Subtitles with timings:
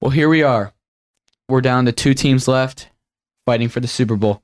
[0.00, 0.72] Well, here we are.
[1.46, 2.88] We're down to two teams left
[3.44, 4.42] fighting for the Super Bowl.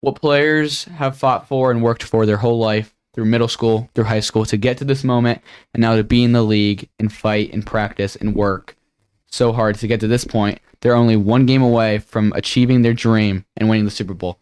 [0.00, 4.04] What players have fought for and worked for their whole life through middle school, through
[4.04, 5.42] high school to get to this moment,
[5.74, 8.76] and now to be in the league and fight and practice and work
[9.26, 10.60] so hard to get to this point.
[10.82, 14.38] They're only one game away from achieving their dream and winning the Super Bowl.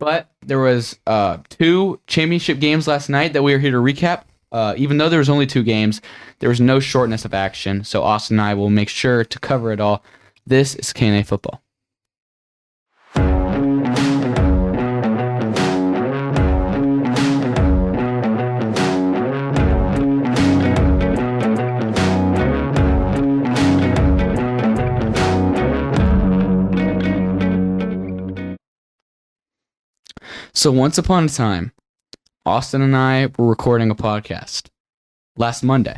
[0.00, 4.22] But there was uh, two championship games last night that we are here to recap.
[4.52, 6.00] Uh, even though there was only two games,
[6.38, 7.84] there was no shortness of action.
[7.84, 10.04] So Austin and I will make sure to cover it all.
[10.46, 11.62] This is K&A football.
[30.56, 31.72] So once upon a time,
[32.46, 34.68] Austin and I were recording a podcast
[35.36, 35.96] last Monday.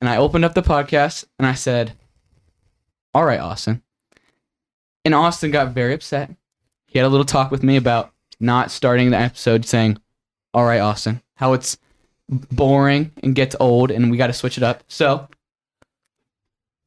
[0.00, 1.94] And I opened up the podcast and I said,
[3.12, 3.82] All right, Austin.
[5.04, 6.30] And Austin got very upset.
[6.86, 9.98] He had a little talk with me about not starting the episode saying,
[10.54, 11.76] All right, Austin, how it's
[12.28, 14.84] boring and gets old and we got to switch it up.
[14.86, 15.28] So,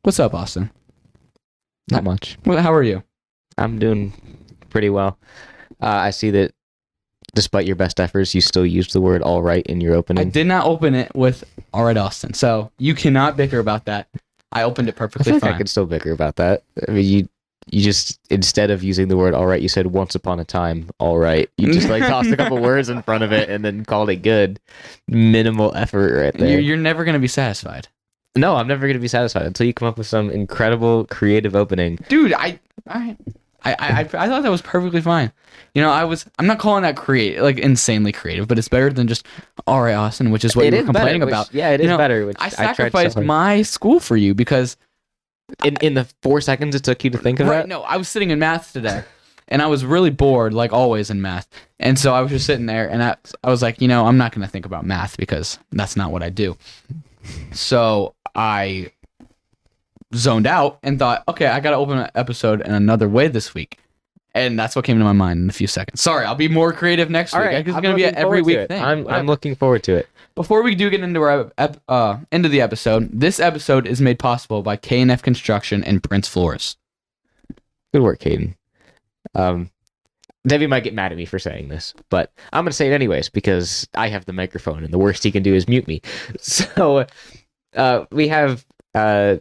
[0.04, 0.72] what's up, Austin?
[1.92, 2.38] Not much.
[2.46, 3.04] Well, how are you?
[3.58, 4.14] I'm doing
[4.70, 5.20] pretty well.
[5.82, 6.54] Uh, I see that
[7.36, 10.26] despite your best efforts, you still used the word all right in your opening.
[10.26, 12.34] I did not open it with All right, Austin.
[12.34, 14.08] So, you cannot bicker about that.
[14.52, 15.54] I opened it I perfectly feel like fine.
[15.54, 16.64] I could still bicker about that.
[16.88, 17.30] I mean, you
[17.68, 20.90] you just instead of using the word all right, you said once upon a time
[21.00, 21.50] all right.
[21.58, 24.18] You just like tossed a couple words in front of it and then called it
[24.18, 24.60] good.
[25.08, 26.50] Minimal effort right there.
[26.50, 27.88] You're, you're never going to be satisfied.
[28.36, 31.98] no, I'm never gonna be satisfied until you come up with some incredible creative opening.
[32.08, 33.16] dude i i
[33.66, 35.32] I, I, I thought that was perfectly fine.
[35.74, 36.26] You know, I was.
[36.40, 39.26] I'm not calling that create like insanely creative, but it's better than just
[39.68, 41.54] all right, Austin, which is what It you is were complaining better, which- about.
[41.54, 42.26] yeah, it is You know, better.
[42.26, 44.78] Which I tried so sacrificed my school for you because
[45.64, 47.58] in in the four seconds it took you to think of right.
[47.58, 47.68] that.
[47.68, 49.04] No, I was sitting in math today,
[49.50, 51.48] and I was really bored, like always in math.
[51.80, 54.18] And so I was just sitting there, and I I was like, you know, I'm
[54.18, 56.56] not going to think about math because that's not what I do.
[57.52, 58.92] So I
[60.16, 63.54] zoned out and thought, okay, I got to open an episode in another way this
[63.54, 63.78] week.
[64.34, 66.02] And that's what came to my mind in a few seconds.
[66.02, 67.48] Sorry, I'll be more creative next All week.
[67.48, 68.84] right, It's I'm going to be an every week thing.
[68.84, 70.10] I'm I'm looking forward to it.
[70.36, 74.02] Before we do get into our ep- uh, end of the episode, this episode is
[74.02, 76.78] made possible by K&F Construction and Printz Florist.
[77.94, 78.56] Good work, Kadin.
[79.34, 79.70] Um,
[80.46, 83.30] Debbie might get mad at me for saying this, but I'm gonna say it anyways
[83.30, 86.02] because I have the microphone, and the worst he can do is mute me.
[86.42, 87.06] So,
[87.74, 89.38] uh, we have uh,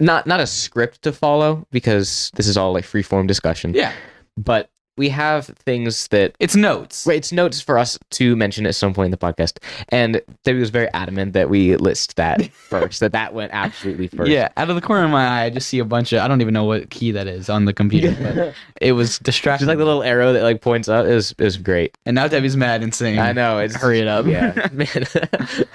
[0.00, 3.74] not not a script to follow because this is all like free form discussion.
[3.74, 3.92] Yeah,
[4.36, 7.06] but we have things that it's notes.
[7.06, 9.56] Right, it's notes for us to mention at some point in the podcast,
[9.88, 13.00] and Debbie was very adamant that we list that first.
[13.00, 14.30] that that went absolutely first.
[14.30, 16.28] Yeah, out of the corner of my eye, I just see a bunch of I
[16.28, 19.64] don't even know what key that is on the computer, but it was distracting.
[19.64, 21.96] just like the little arrow that like points up is is great.
[22.04, 23.58] and now Debbie's mad and saying, I know.
[23.58, 24.86] It's hurry it up." Yeah, man.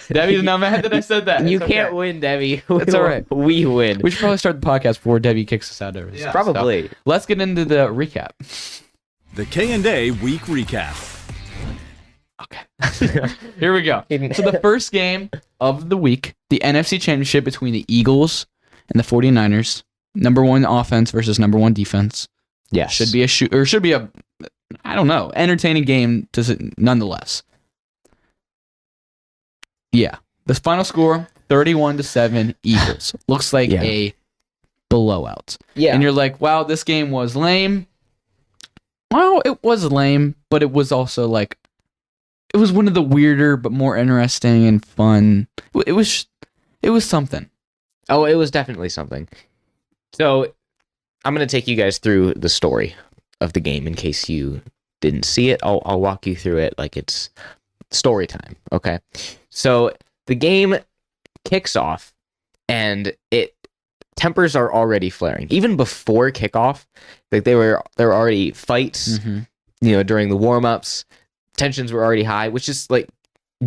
[0.10, 1.48] Debbie's not mad that I said that.
[1.48, 1.96] you It's can't okay.
[1.98, 2.62] win, Debbie.
[2.70, 3.26] It's all right.
[3.32, 4.02] We win.
[4.04, 6.20] We should probably start the podcast before Debbie kicks us out of it.
[6.20, 6.32] Yeah.
[6.32, 6.90] Probably.
[7.06, 8.30] Let's get into the recap.
[9.36, 11.12] The K&A Week Recap.
[12.42, 13.30] Okay.
[13.60, 14.04] Here we go.
[14.34, 15.30] So the first game
[15.60, 18.46] of the week, the NFC Championship between the Eagles
[18.90, 19.84] and the 49ers.
[20.14, 22.28] Number one offense versus number one defense.
[22.72, 22.94] yes.
[22.94, 24.10] Should be a shoot or should be a
[24.86, 27.44] I don't know, entertaining game to s- nonetheless.
[29.92, 30.16] Yeah.
[30.46, 33.14] The final score 31 to 7 Eagles.
[33.28, 33.82] Looks like Yeah.
[33.84, 34.14] a
[34.90, 35.58] blowout.
[35.76, 35.94] Yeah.
[35.94, 37.88] And you're like, "Wow, this game was lame."
[39.16, 41.58] Well, it was lame, but it was also like
[42.54, 45.48] it was one of the weirder but more interesting and fun.
[45.88, 46.28] It was
[46.82, 47.50] it was something.
[48.10, 49.30] Oh, it was definitely something.
[50.14, 50.54] So,
[51.24, 52.94] I'm gonna take you guys through the story
[53.40, 54.62] of the game in case you
[55.00, 55.62] didn't see it.
[55.64, 57.30] I'll I'll walk you through it like it's
[57.92, 58.58] story time.
[58.74, 59.00] Okay.
[59.50, 59.94] So
[60.28, 60.76] the game
[61.46, 62.14] kicks off,
[62.68, 63.55] and it
[64.16, 65.48] tempers are already flaring.
[65.50, 66.86] Even before kickoff,
[67.32, 69.20] like they were there were already fights.
[69.20, 69.40] Mm-hmm.
[69.82, 71.06] You know, during the warm ups,
[71.58, 73.10] tensions were already high, which is like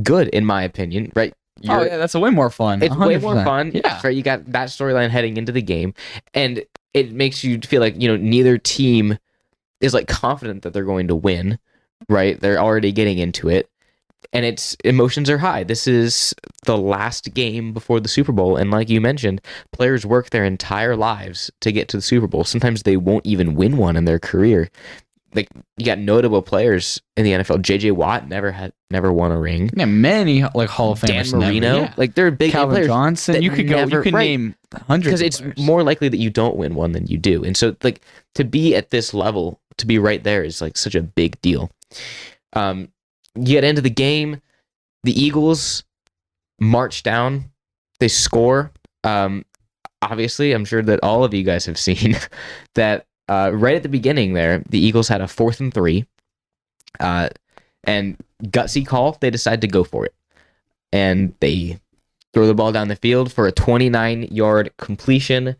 [0.02, 1.12] good in my opinion.
[1.14, 1.32] Right.
[1.68, 2.82] Oh You're- yeah, that's a way more fun.
[2.82, 3.72] it's way more fun.
[3.74, 4.00] Yeah.
[4.02, 4.16] Right.
[4.16, 5.94] You got that storyline heading into the game.
[6.34, 6.64] And
[6.94, 9.18] it makes you feel like, you know, neither team
[9.80, 11.58] is like confident that they're going to win.
[12.08, 12.40] Right.
[12.40, 13.68] They're already getting into it.
[14.32, 15.64] And it's emotions are high.
[15.64, 16.34] This is
[16.64, 18.56] the last game before the Super Bowl.
[18.56, 19.40] And like you mentioned,
[19.72, 22.44] players work their entire lives to get to the Super Bowl.
[22.44, 24.68] Sometimes they won't even win one in their career.
[25.34, 27.58] Like you got notable players in the NFL.
[27.62, 29.70] JJ Watt never had never won a ring.
[29.74, 31.06] Yeah, many like Hall of Famers.
[31.06, 31.94] Dan never- Marino, yeah.
[31.96, 32.86] like they're big Calvin players.
[32.86, 33.42] Johnson.
[33.42, 33.78] You could go.
[33.78, 34.24] You never- could right.
[34.24, 34.54] name
[34.86, 35.20] hundreds.
[35.20, 37.44] because it's more likely that you don't win one than you do.
[37.44, 38.00] And so like
[38.34, 41.70] to be at this level, to be right there is like such a big deal.
[42.54, 42.88] Um
[43.34, 44.40] you get into the game,
[45.04, 45.84] the Eagles
[46.60, 47.50] march down,
[48.00, 48.70] they score.
[49.04, 49.44] Um
[50.02, 52.16] obviously, I'm sure that all of you guys have seen
[52.74, 56.06] that uh, right at the beginning there, the Eagles had a fourth and three.
[57.00, 57.28] Uh
[57.84, 60.14] and gutsy call, they decide to go for it.
[60.92, 61.78] And they
[62.32, 65.56] throw the ball down the field for a 29 yard completion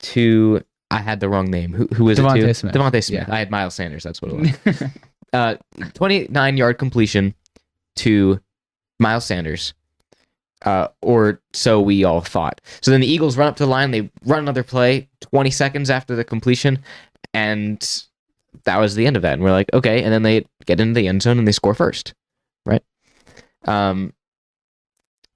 [0.00, 1.72] to I had the wrong name.
[1.72, 2.54] Who who was DeVonta it to?
[2.54, 2.74] Smith.
[2.74, 3.28] DeVonta Smith.
[3.28, 3.34] Yeah.
[3.34, 4.02] I had Miles Sanders.
[4.04, 4.82] That's what it was.
[5.32, 5.56] uh,
[5.94, 7.34] 29 yard completion
[7.96, 8.40] to
[8.98, 9.74] Miles Sanders.
[10.62, 12.60] Uh, or so we all thought.
[12.80, 13.90] So then the Eagles run up to the line.
[13.90, 16.82] They run another play 20 seconds after the completion,
[17.34, 18.04] and
[18.64, 19.34] that was the end of that.
[19.34, 20.02] And we're like, okay.
[20.02, 22.14] And then they get into the end zone and they score first,
[22.64, 22.82] right?
[23.66, 24.14] Um,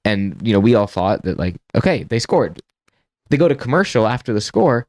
[0.04, 2.62] and you know we all thought that like, okay, they scored.
[3.28, 4.86] They go to commercial after the score,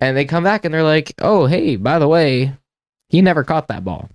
[0.00, 2.54] and they come back and they're like, oh hey, by the way,
[3.08, 4.08] he never caught that ball.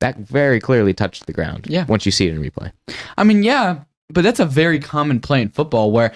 [0.00, 1.66] That very clearly touched the ground.
[1.68, 1.86] Yeah.
[1.86, 2.72] Once you see it in replay.
[3.16, 6.12] I mean, yeah, but that's a very common play in football where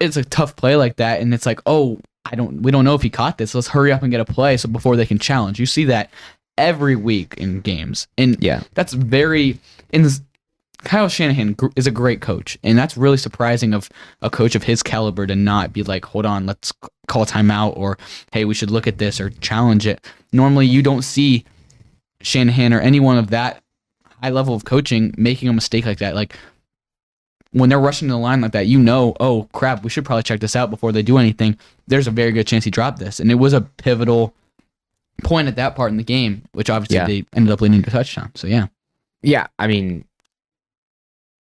[0.00, 1.98] it's a tough play like that, and it's like, oh,
[2.30, 3.54] I don't, we don't know if he caught this.
[3.54, 5.60] Let's hurry up and get a play so before they can challenge.
[5.60, 6.10] You see that
[6.58, 8.62] every week in games, and Yeah.
[8.74, 9.58] that's very.
[9.92, 10.08] In
[10.82, 13.88] Kyle Shanahan is a great coach, and that's really surprising of
[14.20, 16.72] a coach of his caliber to not be like, hold on, let's
[17.08, 17.96] call a timeout, or
[18.32, 20.04] hey, we should look at this or challenge it.
[20.32, 21.44] Normally, you don't see
[22.20, 23.62] Shanahan or anyone of that
[24.22, 26.14] high level of coaching making a mistake like that.
[26.14, 26.36] Like
[27.52, 30.40] when they're rushing the line like that, you know, oh crap, we should probably check
[30.40, 31.56] this out before they do anything.
[31.86, 34.34] There's a very good chance he dropped this, and it was a pivotal
[35.24, 37.06] point at that part in the game, which obviously Yeah.
[37.06, 38.30] they ended up leading to a touchdown.
[38.34, 38.66] So yeah,
[39.22, 40.04] Yeah, I mean,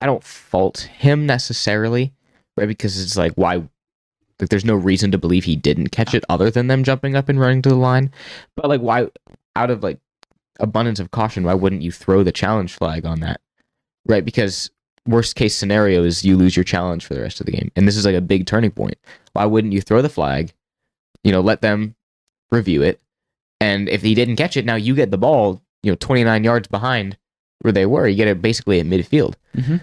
[0.01, 2.13] I don't fault him necessarily,
[2.57, 2.68] right?
[2.68, 3.56] Because it's like, why?
[4.39, 7.27] Like, there's no reason to believe he didn't catch it other than them jumping up
[7.30, 8.12] and running to the line.
[8.56, 9.10] But like, why?
[9.56, 10.00] Out of like
[10.59, 13.41] abundance of caution, why wouldn't you throw the challenge flag on that?
[14.06, 14.23] Right?
[14.23, 14.69] Because
[15.07, 17.88] worst case scenario is you lose your challenge for the rest of the game, and
[17.88, 18.97] this is like a big turning point.
[19.33, 20.53] Why wouldn't you throw the flag?
[21.23, 21.95] You know, let them
[22.51, 23.01] review it,
[23.59, 25.61] and if he didn't catch it, now you get the ball.
[25.83, 27.17] You know, 29 yards behind
[27.61, 28.07] where they were.
[28.07, 29.35] You get it basically at midfield.
[29.56, 29.77] Mm-hmm.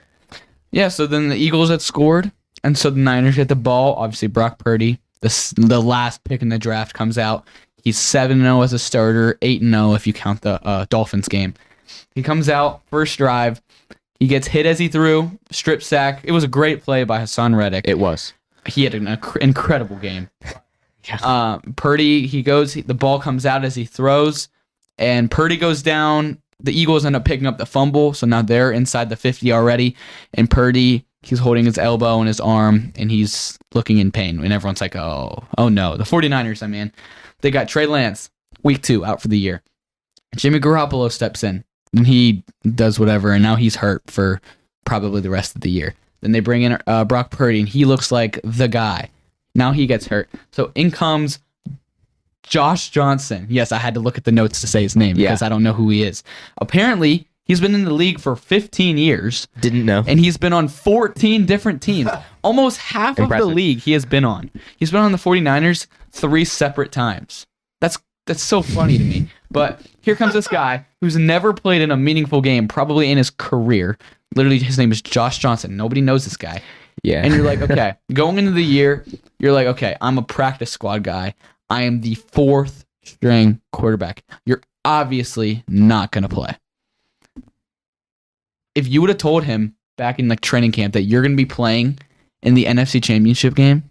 [0.72, 0.88] yeah.
[0.88, 2.32] So then the Eagles had scored,
[2.62, 3.94] and so the Niners get the ball.
[3.94, 7.46] Obviously, Brock Purdy, the the last pick in the draft, comes out.
[7.86, 11.54] He's 7 0 as a starter, 8 0 if you count the uh, Dolphins game.
[12.16, 13.62] He comes out first drive.
[14.18, 16.22] He gets hit as he threw, strip sack.
[16.24, 17.86] It was a great play by Haason Reddick.
[17.86, 18.32] It was.
[18.66, 20.28] he had an inc- incredible game.
[21.08, 21.18] Yeah.
[21.22, 24.48] Uh, Purdy, he goes, he, the ball comes out as he throws,
[24.98, 26.42] and Purdy goes down.
[26.58, 29.94] The Eagles end up picking up the fumble, so now they're inside the 50 already.
[30.34, 34.40] And Purdy, he's holding his elbow and his arm, and he's looking in pain.
[34.40, 35.96] And everyone's like, oh, oh no.
[35.96, 36.90] The 49ers, I mean,
[37.40, 38.30] they got Trey Lance,
[38.62, 39.62] week two, out for the year.
[40.36, 41.64] Jimmy Garoppolo steps in,
[41.96, 42.42] and he
[42.74, 44.40] does whatever, and now he's hurt for
[44.84, 45.94] probably the rest of the year.
[46.20, 49.10] Then they bring in uh, Brock Purdy, and he looks like the guy.
[49.54, 50.28] Now he gets hurt.
[50.52, 51.38] So in comes
[52.42, 53.46] Josh Johnson.
[53.50, 55.28] Yes, I had to look at the notes to say his name Yeah.
[55.28, 56.22] because I don't know who he is.
[56.58, 60.04] Apparently, he's been in the league for 15 years, Didn't know.
[60.06, 62.08] and he's been on 14 different teams.
[62.44, 64.50] Almost half of the league he has been on.
[64.76, 67.46] He's been on the 49ers three separate times.
[67.80, 69.28] That's that's so funny to me.
[69.50, 73.30] But here comes this guy who's never played in a meaningful game, probably in his
[73.30, 73.96] career.
[74.34, 75.76] Literally, his name is Josh Johnson.
[75.76, 76.60] Nobody knows this guy.
[77.02, 77.22] yeah.
[77.24, 79.04] And you're like, okay, going into the year,
[79.38, 81.34] you're like, okay, I'm a practice squad guy.
[81.70, 84.24] I am the fourth string quarterback.
[84.44, 86.56] You're obviously not going to play.
[88.74, 91.36] If you would have told him back in like training camp that you're going to
[91.36, 91.98] be playing
[92.42, 93.88] in the NFC Championship game,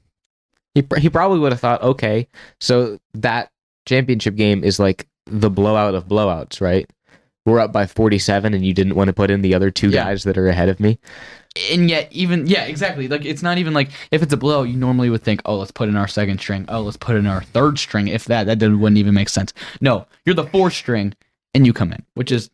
[0.75, 2.27] he, pr- he probably would have thought, okay,
[2.60, 3.50] so that
[3.88, 6.88] championship game is like the blowout of blowouts, right?
[7.46, 10.03] We're up by 47 and you didn't want to put in the other two Yeah.
[10.03, 11.00] guys that are ahead of me.
[11.72, 13.08] and yet even yeah, exactly.
[13.08, 15.72] Like it's not even like if it's a blow, you normally would think, oh, let's
[15.72, 16.65] put in our second string.
[16.70, 18.08] Oh, let's put in our third string.
[18.08, 19.53] If that, that didn't- wouldn't even make sense.
[19.79, 21.13] No, you're the fourth string,
[21.53, 22.50] and you come in, which is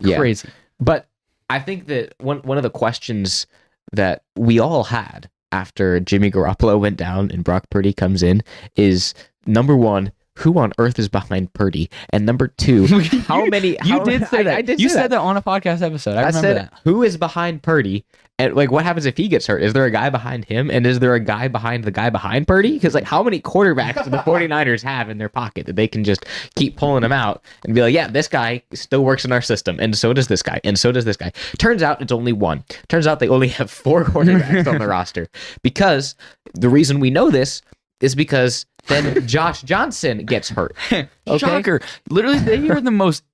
[0.00, 0.16] Yeah.
[0.16, 0.48] crazy.
[0.80, 1.06] But
[1.50, 3.46] I think that one one of the questions
[3.92, 8.42] that we all had after Jimmy Garoppolo went down and Brock Purdy comes in
[8.76, 9.14] is
[9.46, 11.90] number one, who on earth is behind Purdy?
[12.10, 12.86] And number two,
[13.26, 13.70] how many?
[13.84, 14.56] You how- did say I- that.
[14.58, 15.18] I did you said that.
[15.18, 16.12] on a podcast episode.
[16.16, 16.72] I, I, remember said, that.
[16.84, 18.04] who is behind Purdy?
[18.38, 19.62] And like, what happens if he gets hurt?
[19.62, 20.70] Is there a guy behind him?
[20.70, 22.72] And is there a guy behind the guy behind Purdy?
[22.72, 26.04] Because like, how many quarterbacks do the 49ers have in their pocket that they can
[26.04, 29.40] just keep pulling them out and be like, yeah, this guy still works in our
[29.40, 31.32] system, and so does this guy, and so does this guy.
[31.58, 32.62] Turns out it's only one.
[32.88, 35.28] Turns out they only have four quarterbacks on the roster
[35.62, 36.14] because
[36.52, 37.62] the reason we know this
[38.02, 40.74] is because then Josh Johnson gets hurt.
[41.28, 41.38] Okay.
[41.38, 41.80] Shocker.
[42.08, 43.24] Literally, they are the most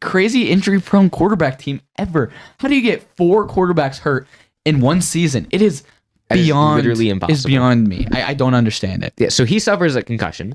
[0.00, 2.32] crazy injury prone quarterback team ever.
[2.58, 4.26] How do you get four quarterbacks hurt
[4.64, 5.46] in one season?
[5.50, 5.82] It is
[6.28, 7.48] That is beyond literally Is impossible.
[7.48, 8.06] beyond me.
[8.10, 9.12] I, I don't understand it.
[9.18, 10.54] Yeah, so he suffers a concussion.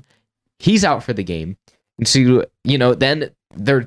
[0.58, 1.56] He's out for the game.
[1.98, 3.86] And so, you know, then they're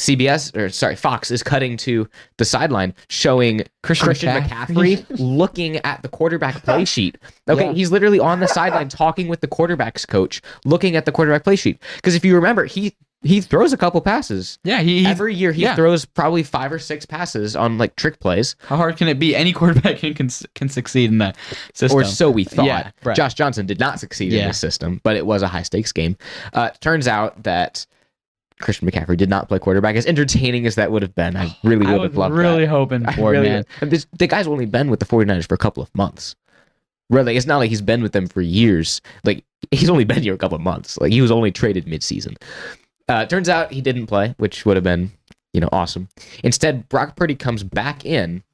[0.00, 5.04] CBS or sorry, Fox is cutting to the sideline showing Christian, Christian McCaffrey.
[5.18, 7.18] Looking at the quarterback play sheet.
[7.48, 7.72] Okay, Yeah.
[7.72, 11.56] he's literally on the sideline talking with the quarterback's coach, looking at the quarterback play
[11.56, 11.78] sheet.
[11.96, 14.58] Because if you remember, he he throws a couple passes.
[14.64, 15.74] Yeah, he, Every year he yeah.
[15.76, 18.56] throws probably five or six passes on like trick plays.
[18.60, 19.36] How hard can it be?
[19.36, 21.36] Any quarterback can can, can succeed in that
[21.74, 21.98] system.
[22.00, 22.64] Or so we thought.
[22.64, 23.14] Yeah, right.
[23.14, 24.46] Josh Johnson did not succeed in Yeah.
[24.46, 26.16] this system, but it was a high stakes game.
[26.54, 27.84] Uh, turns out that
[28.60, 29.96] Christian McCaffrey did not play quarterback.
[29.96, 32.68] As entertaining as that would have been, I really would was have loved really that.
[32.68, 33.64] hoping I for really- man.
[33.82, 36.36] this, the guy's only been with the 49ers for a couple of months.
[37.08, 39.00] Really, it's not like he's been with them for years.
[39.24, 40.96] Like he's only been here a couple of months.
[40.98, 42.36] Like he was only traded midseason.
[43.08, 45.10] Uh, turns out he didn't play, which would have been,
[45.52, 46.08] you know, awesome.
[46.44, 48.44] Instead, Brock Purdy comes back in.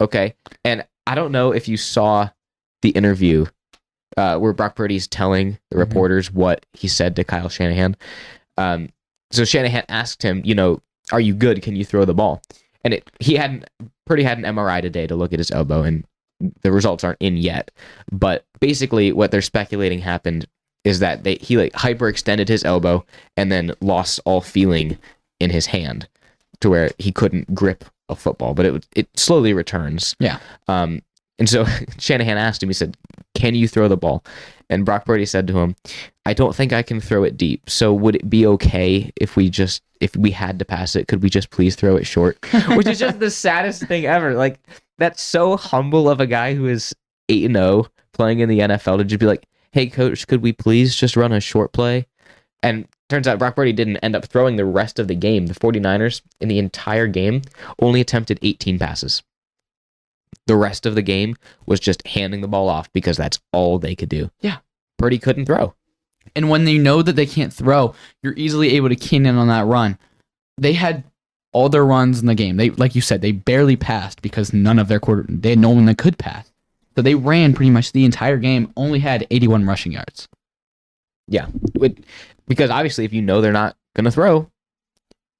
[0.00, 2.28] Okay, and I don't know if you saw
[2.82, 3.46] the interview
[4.18, 5.80] uh, where Brock Purdy's telling the Mhm.
[5.80, 7.96] reporters what he said to Kyle Shanahan.
[8.58, 8.90] Um,
[9.32, 11.62] so Shanahan asked him, you know, are you good?
[11.62, 12.42] Can you throw the ball?
[12.84, 13.64] And it, he hadn't
[14.06, 16.04] Purdy had an MRI today to look at his elbow, and
[16.62, 17.70] the results aren't in yet.
[18.10, 20.46] But basically, what they're speculating happened
[20.84, 23.04] is that they he like hyperextended his elbow
[23.36, 24.98] and then lost all feeling
[25.38, 26.08] in his hand
[26.60, 28.54] to where he couldn't grip a football.
[28.54, 30.16] But it it slowly returns.
[30.18, 30.38] Yeah.
[30.68, 31.02] Um,
[31.38, 31.64] and so
[31.98, 32.68] Shanahan asked him.
[32.68, 32.96] He said,
[33.34, 34.24] "Can you throw the ball?"
[34.72, 35.76] And Brock Purdy said to him,
[36.24, 37.68] "I don't think I can throw it deep.
[37.68, 41.08] So would it be okay if we just if we had to pass it?
[41.08, 42.38] Could we just please throw it short?"
[42.68, 44.34] Which is just the saddest thing ever.
[44.34, 44.58] Like
[44.96, 46.94] that's so humble of a guy who is
[47.28, 50.52] eight and zero playing in the NFL to just be like, "Hey, coach, could we
[50.52, 52.06] please just run a short play?"
[52.62, 55.48] And turns out Brock Purdy didn't end up throwing the rest of the game.
[55.48, 57.42] The 49ers in the entire game
[57.78, 59.22] only attempted 18 passes.
[60.46, 61.36] The rest of the game
[61.66, 64.30] was just handing the ball off because that's all they could do.
[64.40, 64.58] Yeah.
[64.98, 65.74] Purdy couldn't throw.
[66.34, 69.48] And when you know that they can't throw, you're easily able to keen in on
[69.48, 69.98] that run.
[70.58, 71.04] They had
[71.52, 72.56] all their runs in the game.
[72.56, 75.70] They, like you said, they barely passed because none of their quarter they had no
[75.70, 76.50] one that could pass.
[76.96, 78.72] So they ran pretty much the entire game.
[78.76, 80.28] Only had 81 rushing yards.
[81.74, 82.04] With-
[82.48, 84.50] Because obviously, if you know they're not going to throw,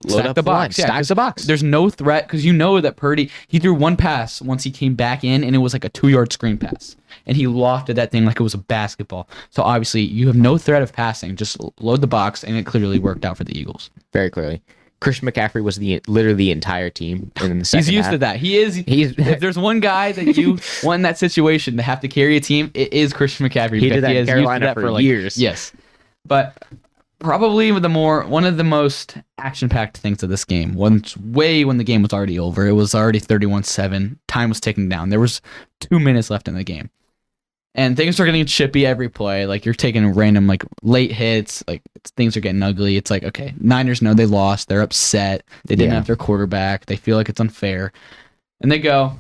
[0.09, 1.45] Stack up the the box, yeah, stack the box.
[1.45, 4.95] There's no threat because you know that Purdy he threw one pass once he came
[4.95, 8.11] back in and it was like a two yard screen pass and he lofted that
[8.11, 9.29] thing like it was a basketball.
[9.51, 11.37] So obviously you have no threat of passing.
[11.37, 13.91] Just load the box and it clearly worked out for the Eagles.
[14.13, 14.63] Very clearly.
[15.03, 18.15] Christian McCaffrey was the literally the entire team in the second He's used half.
[18.15, 18.37] to that.
[18.37, 18.77] He is.
[18.77, 22.37] He's if there's one guy that you want in that situation to have to carry
[22.37, 23.81] a team, it is Christian McCaffrey.
[23.81, 25.37] He did that in used to Carolina that for years.
[25.37, 25.73] Yes,
[26.25, 26.57] but
[27.23, 30.75] probably the more one of the most action-packed things of this game.
[30.75, 34.17] Once way when the game was already over, it was already 31-7.
[34.29, 35.11] Time was ticking down.
[35.11, 35.41] There was
[35.81, 36.91] two minutes left in the game,
[37.75, 39.47] and things are getting chippy every play.
[39.47, 41.63] Like you're taking random like late hits.
[41.67, 42.97] Like it's, things are getting ugly.
[42.97, 44.69] It's like okay, Niners know they lost.
[44.69, 45.45] They're upset.
[45.67, 45.97] They didn't Yeah.
[45.97, 46.87] have their quarterback.
[46.87, 47.93] They feel like it's unfair,
[48.61, 49.19] and they go.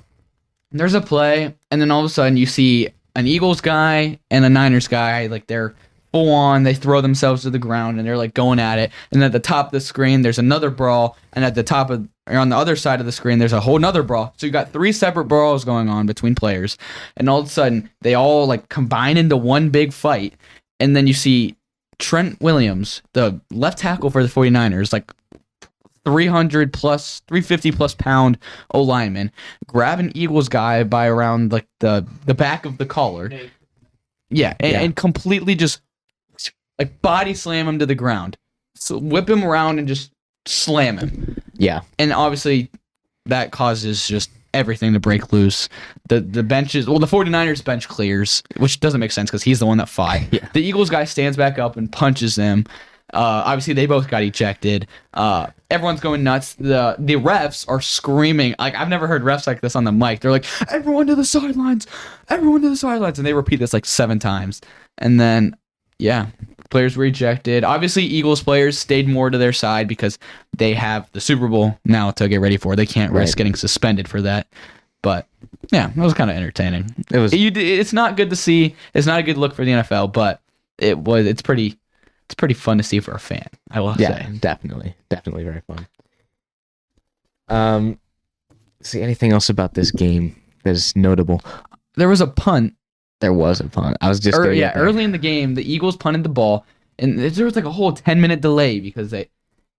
[0.70, 4.44] There's a play, and then all of a sudden you see an Eagles guy and
[4.44, 5.26] a Niners guy.
[5.26, 5.74] Like they're
[6.12, 6.62] full on.
[6.62, 8.92] They throw themselves to the ground and they're like going at it.
[9.10, 12.06] And at the top of the screen, there's another brawl, and at the top of
[12.28, 14.32] or on the other side of the screen, there's a whole nother brawl.
[14.36, 16.78] So you got three separate brawls going on between players,
[17.16, 20.34] and all of a sudden they all like combine into one big fight.
[20.78, 21.56] And then you see
[21.98, 25.10] Trent Williams, the left tackle for the 49ers, like
[26.04, 28.38] 300 plus 350 plus pound
[28.72, 29.30] O lineman,
[29.66, 33.30] grab an Eagles guy by around like the the back of the collar.
[34.30, 34.80] Yeah, and, Yeah.
[34.80, 35.80] and completely just
[36.82, 38.36] like body slam him to the ground.
[38.74, 40.10] So whip him around and just
[40.46, 41.40] slam him.
[41.54, 41.80] yeah.
[41.98, 42.70] And obviously
[43.26, 45.68] that causes just everything to break loose.
[46.08, 49.66] The the benches well the 49ers bench clears, which doesn't make sense because he's the
[49.66, 50.20] one that fought.
[50.32, 50.48] Yeah.
[50.52, 52.64] The Eagles guy stands back up and punches them.
[53.14, 54.86] Uh, obviously they both got ejected.
[55.12, 56.54] Uh, everyone's going nuts.
[56.54, 58.54] The the refs are screaming.
[58.58, 60.20] Like I've never heard refs like this on the mic.
[60.20, 61.86] They're like, everyone to the sidelines,
[62.30, 64.60] everyone to the sidelines, and they repeat this like seven times.
[64.98, 65.54] And then
[65.98, 66.26] yeah,
[66.70, 67.64] players were ejected.
[67.64, 70.18] Obviously, Eagles players stayed more to their side because
[70.56, 72.74] they have the Super Bowl now to get ready for.
[72.76, 73.38] They can't risk Right.
[73.38, 74.46] getting suspended for that.
[75.02, 75.26] But
[75.72, 76.94] yeah, it was kind of entertaining.
[77.10, 78.74] It was You, it's not good to see.
[78.94, 80.40] It's not a good look for the NFL, but
[80.78, 81.26] it was.
[81.26, 81.76] It's pretty.
[82.26, 83.46] It's pretty fun to see for a fan.
[83.70, 84.38] I will yeah, say.
[84.38, 84.94] definitely.
[85.10, 85.86] Definitely very fun.
[87.48, 87.98] Um
[88.82, 90.34] see anything else about this game
[90.64, 91.40] that is notable?
[91.96, 92.74] There was a punt
[93.22, 93.96] There was a punt.
[94.00, 96.66] I was just gonna yeah, early in the game, the Eagles punted the ball,
[96.98, 99.28] and there was like a whole ten minute delay because they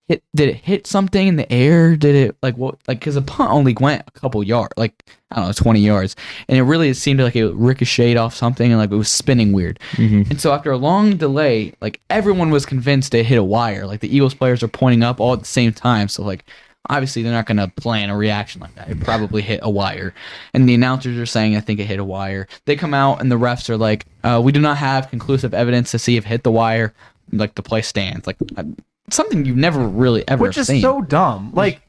[0.08, 0.24] hit.
[0.36, 1.96] Did it hit something in the air?
[1.96, 2.78] Did it like what?
[2.88, 6.16] Like because the punt only went a couple yards, like I don't know, twenty yards,
[6.48, 9.80] and it really seemed like it ricocheted off something and like it was spinning weird.
[9.94, 10.30] Mhm.
[10.30, 13.86] And so after a long delay, like everyone was convinced it hit a wire.
[13.86, 16.08] Like the Eagles players are pointing up all at the same time.
[16.08, 16.46] So like
[16.90, 18.90] obviously they're not gonna plan a reaction like that.
[18.90, 20.14] It probably hit a wire.
[20.54, 22.48] And the announcers are saying I think it hit a wire.
[22.66, 25.92] They come out and the refs are like, uh, we do not have conclusive evidence
[25.92, 26.94] to see if it hit the wire.
[27.32, 28.28] Like the play stands.
[28.28, 28.64] Like uh,
[29.10, 30.82] something you've never really ever which is seen.
[30.82, 31.52] so dumb.
[31.54, 31.82] Like,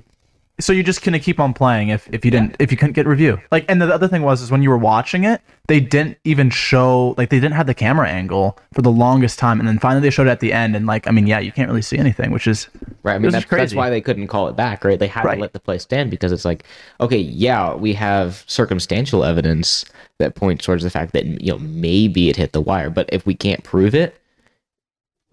[0.60, 3.06] so you're just gonna keep on playing if, if you didn't if you couldn't get
[3.06, 3.40] review.
[3.50, 6.50] Like, and the other thing was is when you were watching it, they didn't even
[6.50, 10.00] show like they didn't have the camera angle for the longest time, and then finally
[10.02, 11.98] they showed it at the end, and like I mean, yeah, you can't really see
[11.98, 12.68] anything, which is
[13.04, 13.16] Right.
[13.16, 14.98] I mean, that's, that's why they couldn't call it back, right?
[14.98, 15.34] They had Right.
[15.34, 16.64] to let the play stand because it's like,
[17.02, 19.84] okay, yeah, we have circumstantial evidence
[20.18, 22.88] that points towards the fact that, you know, maybe it hit the wire.
[22.88, 24.18] But if we can't prove it,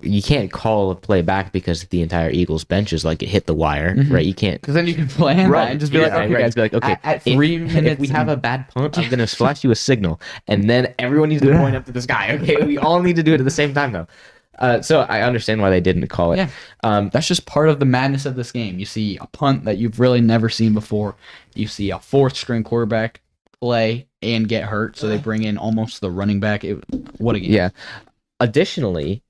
[0.04, 3.46] you can't call a play back because the entire Eagles bench is like it hit
[3.48, 4.26] the wire, right?
[4.26, 4.60] You can't.
[4.62, 5.66] Because then you can plan Right.
[5.66, 6.42] that and just be Yeah, like, okay, right.
[6.42, 9.10] guys, Be like, okay, at, at three if, minutes, we have a bad punt, I'm
[9.10, 12.38] gonna flash you a signal, and then everyone needs to point up to the sky.
[12.42, 14.08] Okay, we all need to do it at the same time, though.
[14.60, 16.38] Uh, so I understand why they didn't call it.
[16.38, 16.50] Yeah.
[16.84, 18.78] Um, That's just part of the madness of this game.
[18.78, 21.16] You see a punt that you've really never seen before.
[21.56, 23.22] You see a fourth string quarterback
[23.60, 26.64] play and get hurt, so they bring in almost the running back.
[26.64, 26.84] It,
[27.18, 27.52] what a game!
[27.52, 27.70] Yeah.
[28.40, 29.24] Additionally,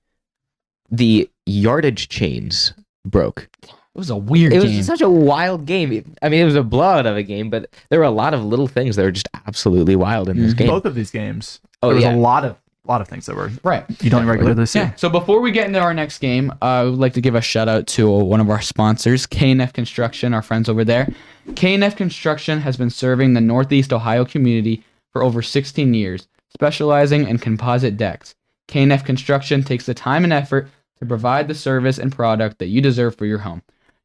[0.91, 2.73] the yardage chains
[3.05, 3.47] broke.
[3.63, 6.15] It was a weird It was such a wild game.
[6.21, 8.43] I mean, it was a blowout of a game, but there were a lot of
[8.43, 10.57] little things that were just absolutely wild in this Mhm.
[10.57, 10.67] game.
[10.67, 11.59] both of these games.
[11.83, 12.15] Oh, there was yeah.
[12.15, 12.55] a lot of
[12.87, 13.85] lot of things that were right.
[14.01, 14.79] you don't regularly see.
[14.79, 14.91] Yeah.
[14.95, 17.41] So before we get into our next game, uh, I would like to give a
[17.41, 21.07] shout out to one of our sponsors, K&F Construction, our friends over there.
[21.55, 24.83] K&F Construction has been serving the Northeast Ohio community
[25.13, 28.33] for over 16 years, specializing in composite decks.
[28.67, 30.67] K&F Construction takes the time and effort
[31.01, 33.63] to provide the service and product that you deserve for your home.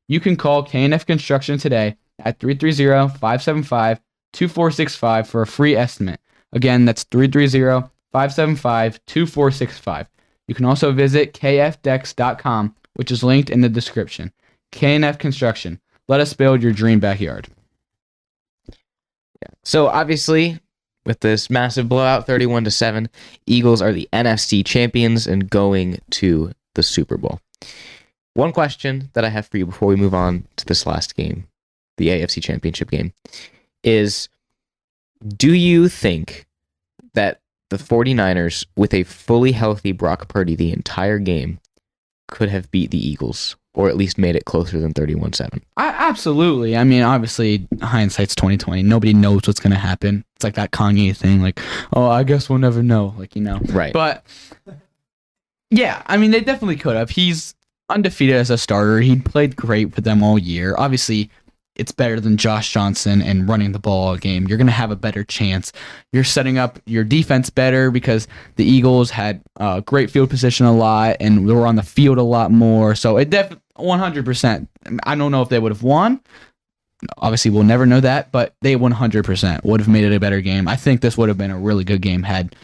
[0.09, 6.21] You can call K&F Construction today at 330-575-2465 for a free estimate.
[6.53, 10.07] Again, that's 330 575 2465.
[10.49, 14.33] You can also visit kfdecks.com, which is linked in the description.
[14.73, 15.79] K&F Construction.
[16.09, 17.49] Let us build your dream backyard.
[19.65, 20.61] So obviously,
[21.05, 23.09] with this massive blowout, thirty-one to seven,
[23.47, 27.41] Eagles are the NFC champions and going to the Super Bowl.
[28.35, 31.49] One question that I have for you before we move on to this last game,
[31.97, 33.13] the AFC Championship game,
[33.83, 34.29] is
[35.37, 36.47] do you think
[37.15, 41.59] that the 49ers, with a fully healthy Brock Purdy the entire game,
[42.29, 45.63] could have beat the Eagles or at least made it closer than 31 7?
[45.77, 46.77] I, absolutely.
[46.77, 48.83] I mean, obviously, hindsight's 2020.
[48.83, 50.25] Nobody knows what's going to happen.
[50.37, 51.61] It's like that Kanye thing, like,
[51.93, 53.15] oh, I guess we'll never know.
[53.19, 53.61] Like, you know.
[53.71, 53.93] Right.
[53.93, 54.27] But
[55.71, 57.11] yeah, I mean, they definitely could have.
[57.11, 57.55] He's
[57.89, 59.01] undefeated as a starter.
[59.01, 60.75] He played great for them all year.
[60.79, 61.31] Obviously,
[61.77, 64.49] it's better than Josh Johnson and running the ball game.
[64.49, 65.73] You're going to have a better chance.
[66.13, 68.27] You're setting up your defense better because
[68.57, 72.19] the Eagles had uh, great field position a lot and they were on the field
[72.19, 72.95] a lot more.
[72.95, 74.69] So it def 100%.
[75.05, 76.21] I don't know if they would have won.
[77.19, 80.67] Obviously, we'll never know that, but they 100% would have made it a better game.
[80.67, 82.57] I think this would have been a really good game had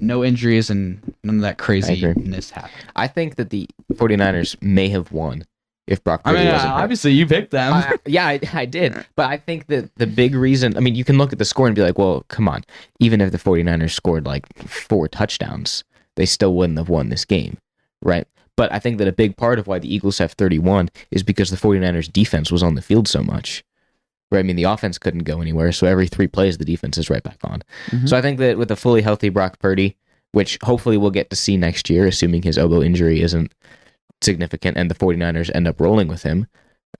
[0.00, 2.72] no injuries and none of that craziness happened.
[2.96, 5.44] I think that the 49ers may have won
[5.86, 6.82] if Brock I Purdy mean, uh, wasn't hurt.
[6.82, 7.72] obviously you picked them.
[7.72, 8.94] I- yeah, I, I did.
[9.16, 11.66] But I think that the big reason, I mean, you can look at the score
[11.66, 12.64] and be like, well, come on.
[13.00, 15.84] Even if the 49ers scored like four touchdowns,
[16.16, 17.56] they still wouldn't have won this game,
[18.02, 18.26] right?
[18.56, 21.50] But I think that a big part of why the Eagles have 31 is because
[21.50, 23.64] the 49ers defense was on the field so much.
[24.30, 24.40] Right?
[24.40, 25.72] I mean, the offense couldn't go anywhere.
[25.72, 27.62] So every three plays, the defense is right back on.
[27.90, 28.08] Mhm.
[28.08, 29.96] So I think that with a fully healthy Brock Purdy,
[30.32, 33.52] which hopefully we'll get to see next year, assuming his elbow injury isn't
[34.20, 36.46] significant and the 49ers end up rolling with him,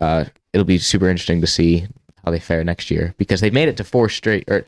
[0.01, 1.87] uh, it'll be super interesting to see
[2.25, 4.65] how they fare next year because they've made it to four straight or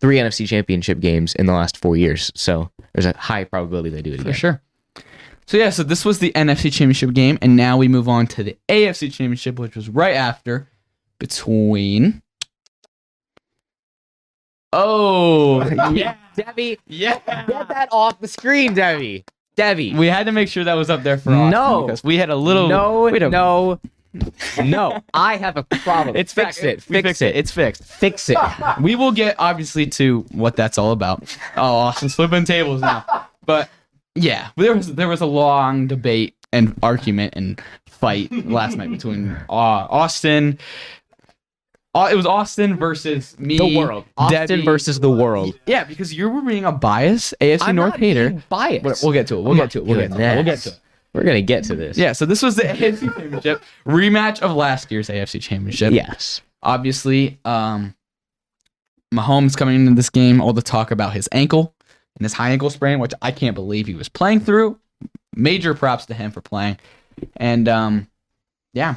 [0.00, 2.30] three NFC championship games in the last four years.
[2.34, 4.34] So there's a high probability they do it For again.
[4.34, 4.62] sure.
[5.46, 8.44] So yeah, so this was the NFC Championship game, and now we move on to
[8.44, 10.68] the AFC Championship, which was right after
[11.22, 12.20] between.
[14.72, 15.62] Oh
[15.94, 17.18] yeah, Debbie, yeah.
[17.26, 19.24] get that off the screen, Debbie.
[19.54, 19.94] Debbie.
[19.94, 21.82] We had to make sure that was up there for Austin No.
[21.82, 22.68] because we had a little.
[22.68, 23.78] no, a- no,
[24.64, 25.00] no.
[25.14, 26.16] I have a problem.
[26.16, 26.88] It's fix back- it.
[26.88, 27.36] we Fix fixed it.
[27.36, 27.84] It's fixed.
[27.84, 28.38] Fix it.
[28.80, 31.36] We will get obviously to what that's all about.
[31.56, 33.04] Oh, Austin's flipping tables now.
[33.44, 33.68] But
[34.14, 39.30] yeah, there was there was a long debate and argument and fight last night between
[39.50, 40.58] uh, Austin,
[41.94, 43.58] Au- It was Austin versus me.
[43.58, 44.04] The world.
[44.16, 44.62] Austin Debbie.
[44.64, 45.58] versus the world.
[45.66, 48.30] Yeah, because you were being a bias AFC I'm North not hater.
[48.30, 48.82] being biased.
[48.84, 49.42] But We'll get to it.
[49.42, 49.84] We'll get to it.
[49.84, 50.34] We'll get to it.
[50.36, 50.80] We'll get to it.
[51.14, 51.98] We're gonna get to this.
[51.98, 55.92] Yeah, so this was the AFC Championship rematch of last year's AFC Championship.
[55.92, 56.40] Yes.
[56.62, 57.94] Obviously, um,
[59.14, 61.74] Mahomes coming into this game, all the talk about his ankle
[62.16, 64.78] and his high ankle sprain, which I can't believe he was playing through.
[65.36, 66.78] Major props to him for playing.
[67.36, 68.06] And um,
[68.72, 68.94] yeah,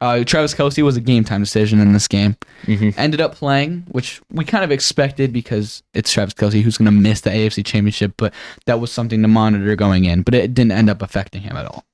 [0.00, 2.36] uh, Travis Kelce was a game time decision in this game.
[2.66, 2.94] Mhm.
[2.96, 6.92] Ended up playing, which we kind of expected because it's Travis Kelce who's going to
[6.92, 8.32] miss the AFC Championship, but
[8.66, 10.22] that was something to monitor going in.
[10.22, 11.84] But it didn't end up affecting him at all.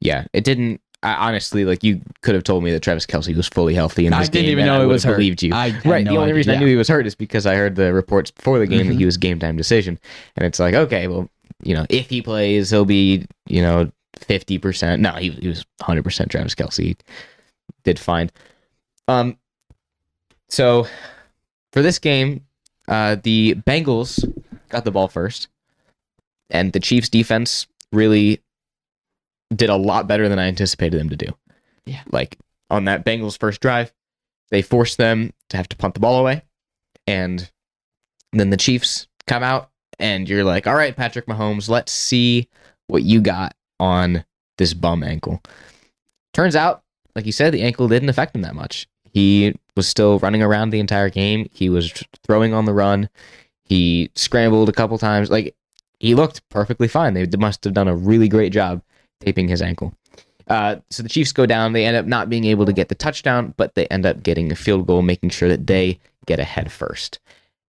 [0.00, 0.24] Yeah.
[0.32, 0.80] It didn't.
[1.02, 4.10] I, honestly, like you could have told me that Travis Kelce was fully healthy in
[4.10, 5.16] this I this didn't game, even know I it was hurt.
[5.16, 5.52] believed you.
[5.54, 6.04] I right.
[6.04, 6.34] no the only idea.
[6.34, 8.86] reason I knew he was hurt is because I heard the reports before the game
[8.88, 8.98] that Mhm.
[8.98, 9.98] he was game time decision,
[10.36, 11.30] and it's like, okay, well,
[11.62, 15.00] you know, if he plays, he'll be, you know, fifty percent.
[15.00, 16.30] No, he, he was hundred percent.
[16.30, 16.94] Travis Kelce
[17.84, 18.30] did fine.
[19.08, 19.38] Um,
[20.48, 20.86] so
[21.72, 22.46] for this game,
[22.88, 24.24] uh, the Bengals
[24.68, 25.48] got the ball first,
[26.50, 28.40] and the Chiefs' defense really
[29.54, 31.36] did a lot better than I anticipated them to do.
[31.86, 32.02] Yeah.
[32.10, 32.38] Like
[32.70, 33.92] on that Bengals first drive,
[34.50, 36.42] they forced them to have to punt the ball away.
[37.06, 37.50] And
[38.32, 42.48] then the Chiefs come out and you're like, all right, Patrick Mahomes, let's see
[42.86, 44.24] what you got on
[44.58, 45.42] this bum ankle.
[46.32, 46.82] Turns out,
[47.14, 48.86] like you said, the ankle didn't affect him that much.
[49.12, 51.48] He was still running around the entire game.
[51.52, 51.92] He was
[52.24, 53.08] throwing on the run.
[53.64, 55.30] He scrambled a couple times.
[55.30, 55.54] Like
[55.98, 57.14] he looked perfectly fine.
[57.14, 58.82] They must have done a really great job
[59.20, 59.94] taping his ankle.
[60.48, 61.72] Uh, so the Chiefs go down.
[61.72, 64.50] They end up not being able to get the touchdown, but they end up getting
[64.50, 67.20] a field goal, making sure that they get ahead first.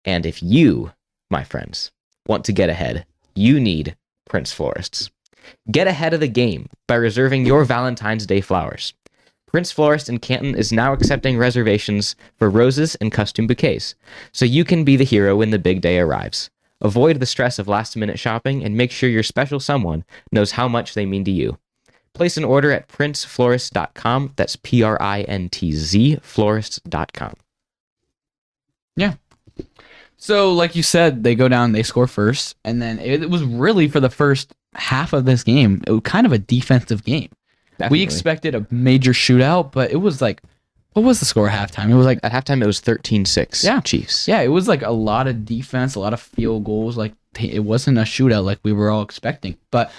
[0.04, 0.92] And if you,
[1.30, 1.92] my friends,
[2.26, 3.96] want to get ahead, you need
[4.28, 5.10] Printz Florists.
[5.70, 8.94] Get ahead of the game by reserving your Valentine's Day flowers.
[9.52, 13.94] Printz Florist in Canton is now accepting reservations for roses and custom bouquets,
[14.32, 16.48] so you can be the hero when the big day arrives.
[16.80, 20.68] Avoid the stress of last minute shopping and make sure your special someone knows how
[20.68, 21.58] much they mean to you.
[22.14, 24.32] Place an order at printzflorist.com.
[24.36, 27.34] That's P R I N T Z florist.com.
[28.96, 29.14] Yeah.
[30.16, 33.88] So, like you said, they go down, they score first, and then it, was really
[33.88, 37.28] for the first half of this game, it was kind of a defensive game.
[37.90, 40.40] We expected a major shootout, but it was like,
[40.92, 41.90] what was the score at halftime?
[41.90, 43.80] It was like, At halftime, it was 13 6 Yeah.
[43.80, 44.28] Chiefs.
[44.28, 46.96] yeah, it was like a lot of defense, a lot of field goals.
[46.96, 49.56] Like it wasn't a shootout like we were all expecting.
[49.70, 49.90] But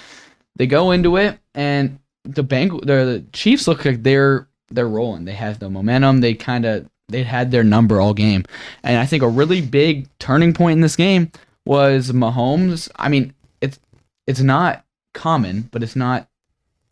[0.56, 5.26] they go into it, and the Bengals, the, the Chiefs look like they're they're rolling.
[5.26, 6.22] They have the momentum.
[6.22, 8.46] They kind of they had their number all game,
[8.84, 11.32] and I think a really big turning point in this game
[11.66, 12.88] was Mahomes.
[12.96, 13.80] I mean, it's
[14.28, 16.28] it's not common, but it's not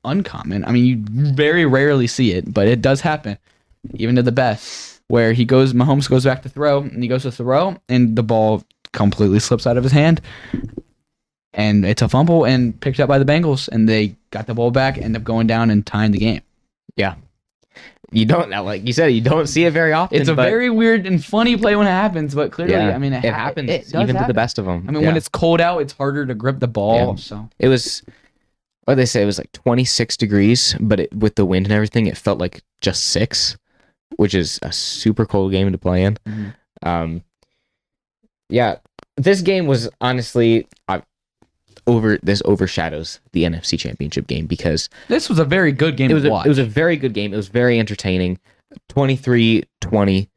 [0.04, 0.66] uncommon.
[0.66, 3.38] I mean, you very rarely see it, but it does happen,
[3.96, 5.02] even to the best.
[5.08, 8.24] Where he goes, Mahomes goes back to throw, and he goes to throw, and the
[8.24, 10.22] ball completely slips out of his hand,
[11.54, 14.72] and it's a fumble and picked up by the Bengals, and they got the ball
[14.72, 16.42] back, end up going down and tying the game.
[16.96, 17.16] Yeah.
[18.14, 20.20] You don't, like you said, you don't see it very often.
[20.20, 23.14] It's a very weird and funny play when it happens, but clearly, yeah, I mean,
[23.14, 24.86] it, it, ha- happens it even to the best of them.
[24.88, 27.12] I mean, when it's cold out, it's harder to grip the ball.
[27.12, 27.16] Yeah.
[27.16, 28.04] So It was
[28.88, 32.08] did they say it was like 26 degrees, but it, with the wind and everything,
[32.08, 33.58] it felt like just six,
[34.18, 36.18] which is a super cold game to play in.
[36.28, 36.54] Mhm.
[36.84, 37.24] Um,
[38.50, 38.78] yeah,
[39.18, 41.02] this game was honestly uh,
[41.88, 42.18] over.
[42.24, 46.24] This overshadows the NFC Championship game because this was a very good game it was
[46.24, 47.34] to a, it was a very good game.
[47.34, 48.40] It was very entertaining.
[48.90, 50.28] 23-20,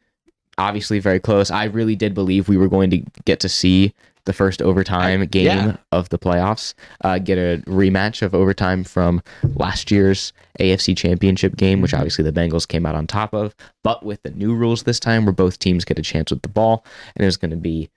[0.58, 1.50] obviously very close.
[1.50, 5.46] I really did believe we were going to get to see the first overtime game
[5.46, 5.76] yeah.
[5.92, 9.22] of the playoffs, uh, get a rematch of overtime from
[9.56, 13.54] last year's AFC Championship game, which obviously the Bengals came out on top of.
[13.82, 16.48] But with the new rules this time, where both teams get a chance with the
[16.48, 16.84] ball,
[17.16, 17.90] and it was going to be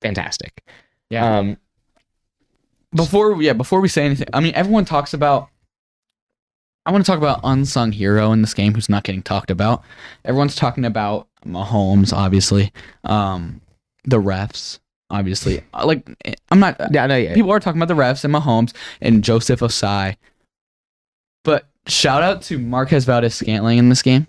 [0.00, 0.62] fantastic.
[1.10, 1.38] yeah.
[1.38, 1.56] Um,
[2.94, 5.48] before yeah before we say anything i mean everyone talks about
[6.86, 9.82] i want to talk about unsung hero in this game who's not getting talked about
[10.24, 12.72] everyone's talking about mahomes obviously
[13.04, 13.60] um
[14.04, 14.78] the refs
[15.10, 16.06] obviously Uh, like
[16.50, 17.34] i'm not yeah, no, yeah.
[17.34, 20.16] people are talking about the refs and mahomes and Joseph Ossai
[21.44, 24.26] but shout out to Marquez Valdes-Scantling in this game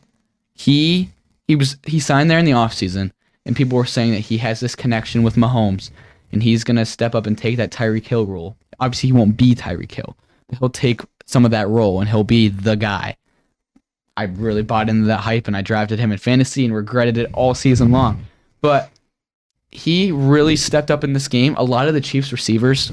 [0.54, 1.10] he
[1.48, 3.12] he was he signed there in the offseason
[3.46, 5.90] and people were saying that he has this connection with mahomes
[6.32, 8.56] and he's gonna step up and take that Tyreek Hill role.
[8.80, 10.16] Obviously, he won't be Tyreek Hill.
[10.60, 13.16] He'll take some of that role and he'll be the guy.
[14.16, 17.32] I really bought into that hype and I drafted him in fantasy and regretted it
[17.34, 18.26] all season long.
[18.62, 18.92] But
[19.72, 21.56] he really stepped up in this game.
[21.58, 22.92] A lot of the Chiefs receivers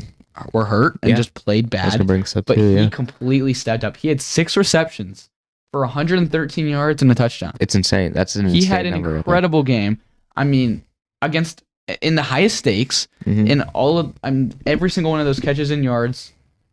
[0.52, 1.16] were hurt and Yeah.
[1.16, 2.06] just played I bad.
[2.06, 2.88] But too, he yeah.
[2.90, 3.96] completely stepped up.
[3.96, 5.30] He had six receptions
[5.72, 7.54] for 113 yards and a touchdown.
[7.60, 8.12] It's insane.
[8.12, 9.16] That's an He had an number.
[9.16, 9.98] incredible game.
[10.36, 10.82] I mean,
[11.22, 11.62] against
[12.02, 13.48] in the highest stakes Mhm.
[13.48, 16.32] in all of I mean, every single one of those catches and yards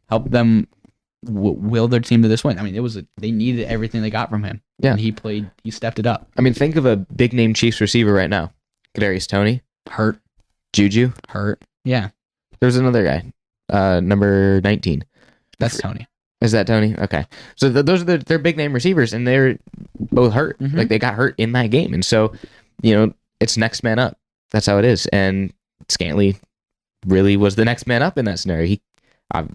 [0.09, 0.67] helped them
[1.23, 2.59] w- will their team to this win.
[2.59, 4.61] I mean, it was a, they needed everything they got from him.
[4.79, 4.91] Yeah.
[4.91, 5.49] and he played.
[5.63, 6.27] He stepped it up.
[6.37, 8.51] I mean, think of a big name Chiefs receiver right now.
[8.97, 10.19] Kadarius Toney, Hurt,
[10.73, 11.11] Juju.
[11.29, 11.61] hurt.
[11.85, 12.09] Yeah,
[12.61, 13.33] There's another guy,
[13.69, 15.03] uh, number 19.
[15.59, 16.07] that's Toney.
[16.41, 16.95] Is that Toney?
[16.97, 17.25] Okay.
[17.55, 19.57] So th- those are the, they're big name receivers, and they're
[20.11, 20.59] both hurt.
[20.59, 20.75] Mhm.
[20.75, 22.33] Like they got hurt in that game, and so
[22.81, 24.17] you know it's next man up.
[24.51, 25.05] That's how it is.
[25.07, 25.53] And
[25.89, 26.37] Scantling
[27.05, 28.67] really was the next man up in that scenario.
[28.67, 28.81] He
[29.33, 29.45] uh,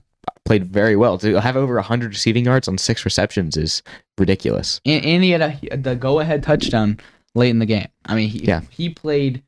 [0.44, 1.18] played very well.
[1.18, 3.82] To have over 100 receiving yards on six receptions is
[4.18, 4.80] ridiculous.
[4.86, 7.00] And, and he had a, the go ahead touchdown
[7.34, 7.88] late in the game.
[8.06, 8.62] I mean, he Yeah.
[8.70, 9.42] he played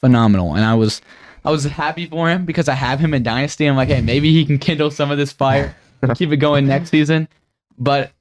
[0.00, 1.00] phenomenal, and I was
[1.44, 3.66] I was happy for him because I have him in Dynasty.
[3.66, 5.74] I'm like, hey, maybe he can kindle some of this fire,
[6.14, 7.28] keep it going next season.
[7.78, 8.12] But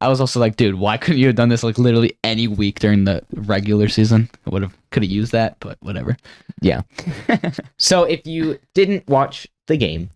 [0.00, 2.78] I was also like, dude, why couldn't you have done this like literally any week
[2.78, 4.30] during the regular season?
[4.46, 6.16] I would have could have used that, but whatever.
[6.62, 6.82] Yeah.
[7.76, 10.10] so if you didn't watch the game,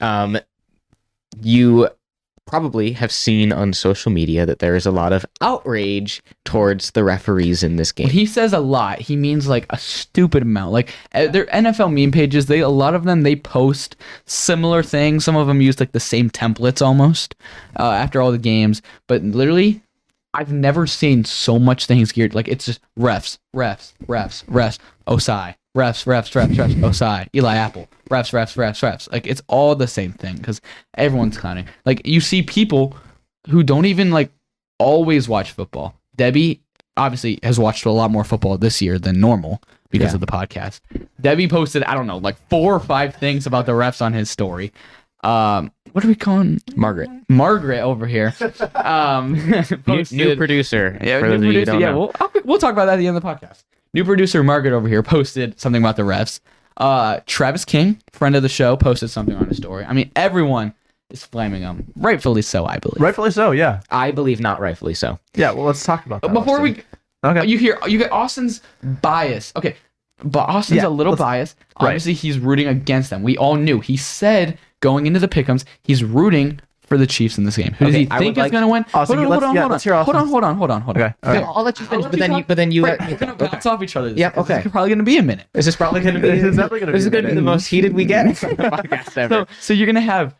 [0.00, 0.38] um,
[1.40, 1.88] you
[2.50, 7.04] probably have seen on social media that there is a lot of outrage towards the
[7.04, 8.06] referees in this game.
[8.06, 10.72] When he says a lot, he means like a stupid amount.
[10.72, 13.94] Like uh, their NFL meme pages, they a lot of them they post
[14.26, 15.24] similar things.
[15.24, 17.36] Some of them use like the same templates almost
[17.78, 18.82] uh, after all the games.
[19.06, 19.82] But literally,
[20.34, 22.34] I've never seen so much things geared.
[22.34, 27.88] Like it's just refs, refs, refs, refs, Ossai, refs, refs, refs, refs, Ossai, Eli Apple,
[28.10, 29.10] refs, refs, refs, refs.
[29.10, 30.60] Like it's all the same thing because
[30.96, 31.66] everyone's clowning.
[31.86, 32.96] Like you see people
[33.48, 34.30] who don't even like
[34.78, 35.94] always watch football.
[36.16, 36.60] Debbie
[36.96, 40.14] obviously has watched a lot more football this year than normal because Yeah.
[40.14, 40.80] of the podcast.
[41.20, 44.30] Debbie posted, I don't know, like four or five things about the refs on his
[44.30, 44.72] story.
[45.22, 48.34] Um, what are we calling Margaret, Margaret over here?
[48.74, 50.98] Um, new, posted- new producer.
[51.02, 51.72] yeah, for new those you producer.
[51.72, 51.98] don't Yeah, know.
[51.98, 53.64] we'll I'll- we'll talk about that at the end of the podcast.
[53.92, 56.40] New producer Margaret over here posted something about the refs.
[56.80, 59.84] Uh, Travis King, friend of the show, posted something on his story.
[59.84, 60.74] I mean, everyone
[61.10, 63.00] is flaming him, rightfully so, I believe.
[63.00, 63.50] Rightfully so.
[63.50, 63.80] Yeah.
[63.90, 65.18] I believe not rightfully so.
[65.34, 65.52] Yeah.
[65.52, 66.32] Well, let's talk about that.
[66.32, 66.82] Before Austin.
[67.22, 67.46] we Okay.
[67.46, 69.52] you hear you get Austin's bias.
[69.56, 69.76] Okay.
[70.24, 71.56] But Austin's Yeah, a little let's- biased.
[71.80, 71.88] right.
[71.88, 73.22] Obviously, he's rooting against them.
[73.22, 73.80] We all knew.
[73.80, 77.72] He said going into the pickums, he's rooting for the Chiefs in this game.
[77.78, 78.84] Who does Okay, he I think is like- going to win?
[78.92, 79.70] Austin, hold on, hold on, yeah, hold on.
[79.70, 81.02] let's Hold on, hold on, hold on, hold on.
[81.02, 81.14] Okay.
[81.22, 81.42] all right.
[81.44, 82.46] I'll, I'll let you finish, let but you then you, talk.
[82.48, 83.06] but then you Wait, let me.
[83.14, 83.46] we're gonna Okay.
[83.48, 84.10] bounce off each other.
[84.10, 84.68] This Yep, this is okay.
[84.68, 85.46] probably gonna be a minute.
[85.54, 86.28] This is probably going to be.
[86.28, 88.26] This is definitely gonna this be is going to be the most heated we get
[88.26, 89.34] on the podcast ever.
[89.34, 90.34] So, so you're gonna have.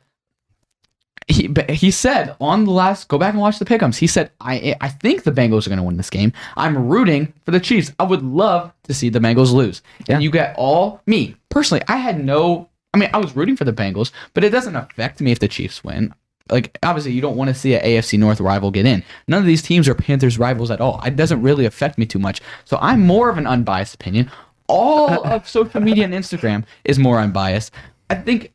[1.28, 3.06] He but he said on the last.
[3.06, 3.96] Go back and watch the pickums.
[3.98, 6.32] He said, "I I think the Bengals are gonna win this game.
[6.56, 7.92] I'm rooting for the Chiefs.
[8.00, 10.14] I would love to see the Bengals lose." Yeah.
[10.16, 11.84] And you get all me personally.
[11.86, 12.68] I had no.
[12.92, 15.46] I mean, I was rooting for the Bengals, but it doesn't affect me if the
[15.46, 16.12] Chiefs win.
[16.50, 19.02] Like obviously, you don't want to see an AFC North rival get in.
[19.28, 21.00] None of these teams are Panthers rivals at all.
[21.04, 22.40] It doesn't really affect me too much.
[22.64, 24.30] So I'm more of an unbiased opinion.
[24.66, 27.72] All of social media and Instagram is more unbiased.
[28.08, 28.52] I think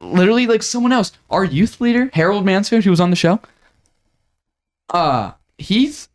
[0.00, 3.40] literally like someone else, our youth leader Harold Mansfield, who was on the show.
[4.90, 6.08] Uh, he's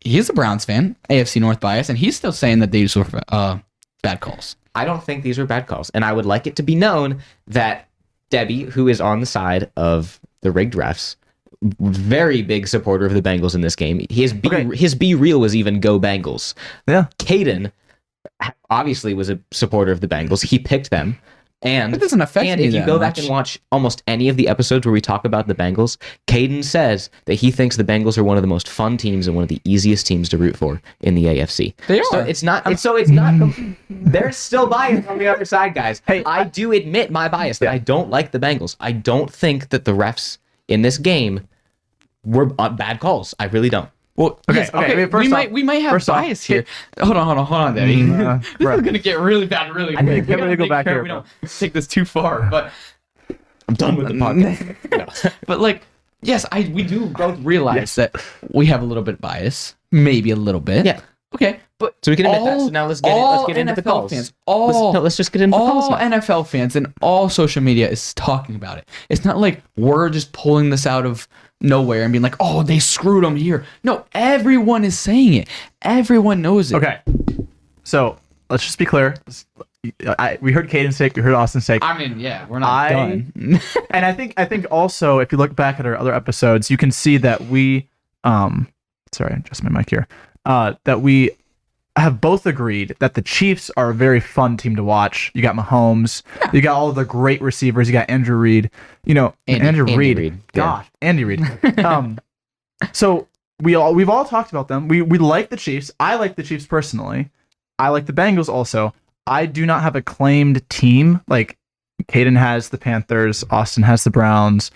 [0.00, 3.58] he's a Browns fan, AFC North bias, and he's still saying that these were uh
[4.02, 4.56] bad calls.
[4.74, 5.90] I don't think these were bad calls.
[5.90, 7.88] And I would like it to be known that
[8.34, 11.14] Debbie, who is on the side of the rigged refs,
[11.80, 14.04] very big supporter of the Bengals in this game.
[14.10, 14.76] His be, Okay.
[14.76, 16.52] his be real was even go Bengals.
[16.88, 17.06] Yeah.
[17.18, 17.70] Kadin
[18.70, 20.42] obviously was a supporter of the Bengals.
[20.44, 21.16] He picked them.
[21.62, 24.36] And It doesn't affect and me if you go back and watch almost any of
[24.36, 28.18] the episodes where we talk about the Bengals, Kadin says that he thinks the Bengals
[28.18, 30.56] are one of the most fun teams and one of the easiest teams to root
[30.58, 31.72] for in the AFC.
[31.88, 32.26] They So are.
[32.26, 32.70] it's not.
[32.70, 33.34] It's, so it's not.
[33.90, 36.02] There's still bias on the other side, guys.
[36.06, 38.76] Hey, I do admit my bias that I don't like the Bengals.
[38.78, 40.36] I don't think that the refs
[40.68, 41.48] in this game
[42.26, 43.34] were uh, bad calls.
[43.38, 43.88] I really don't.
[44.16, 44.96] Well, Okay, yes, okay, okay.
[44.96, 46.64] wait, first we off- might we might have first off, bias here.
[47.00, 47.96] Hold on, hold on, hold on, Debbie.
[47.96, 48.78] Mm, uh, this right.
[48.78, 51.26] is gonna get really bad really need- We gotta to go back here, We don't
[51.58, 52.70] take this too far, but
[53.68, 55.32] I'm done with the podcast.
[55.46, 55.82] but like
[56.22, 58.14] yes, I we do both realize that
[58.52, 60.86] we have a little bit bias, maybe a little bit.
[60.86, 61.00] Yeah.
[61.34, 62.60] Okay, but So we can admit that.
[62.60, 64.12] So now let's get in- let's get into the calls.
[64.12, 65.84] Fans, all Let's, no, let's just get into the calls.
[65.86, 66.18] all now.
[66.20, 68.88] NFL fans and all social media is talking about it.
[69.08, 71.26] It's not like we're just pulling this out of
[71.64, 75.48] nowhere and being like, "Oh, they screwed them here." No, everyone is saying it.
[75.82, 76.76] Everyone knows it.
[76.76, 77.00] Okay.
[77.82, 78.18] So
[78.50, 79.16] let's just be clear.
[80.18, 81.14] I, we heard Kadin's take.
[81.14, 81.82] We heard Austin's take.
[81.84, 83.32] I mean, yeah, we're not I- done.
[83.90, 86.76] and I think I think also if you look back at our other episodes, you
[86.76, 87.88] can see that we
[88.24, 88.68] um
[89.12, 90.06] sorry, just my mic here.
[90.46, 91.30] Uh that we
[91.96, 95.30] have both agreed that the Chiefs are a very fun team to watch.
[95.34, 98.70] You got Mahomes, you got all the great receivers, you got Andrew Reid,
[99.04, 100.18] you know, Andy- Andrew Andy Reid.
[100.18, 100.82] Reid, yeah.
[101.00, 101.42] Andy Reid.
[101.84, 102.18] um
[102.92, 103.28] so
[103.62, 104.88] we all we've all talked about them.
[104.88, 105.90] We we like the Chiefs.
[106.00, 107.30] I like the Chiefs personally.
[107.78, 108.92] I like the Bengals also.
[109.26, 111.20] I do not have a claimed team.
[111.28, 111.56] Like
[112.08, 114.70] Kadin has the Panthers, Austin has the Browns.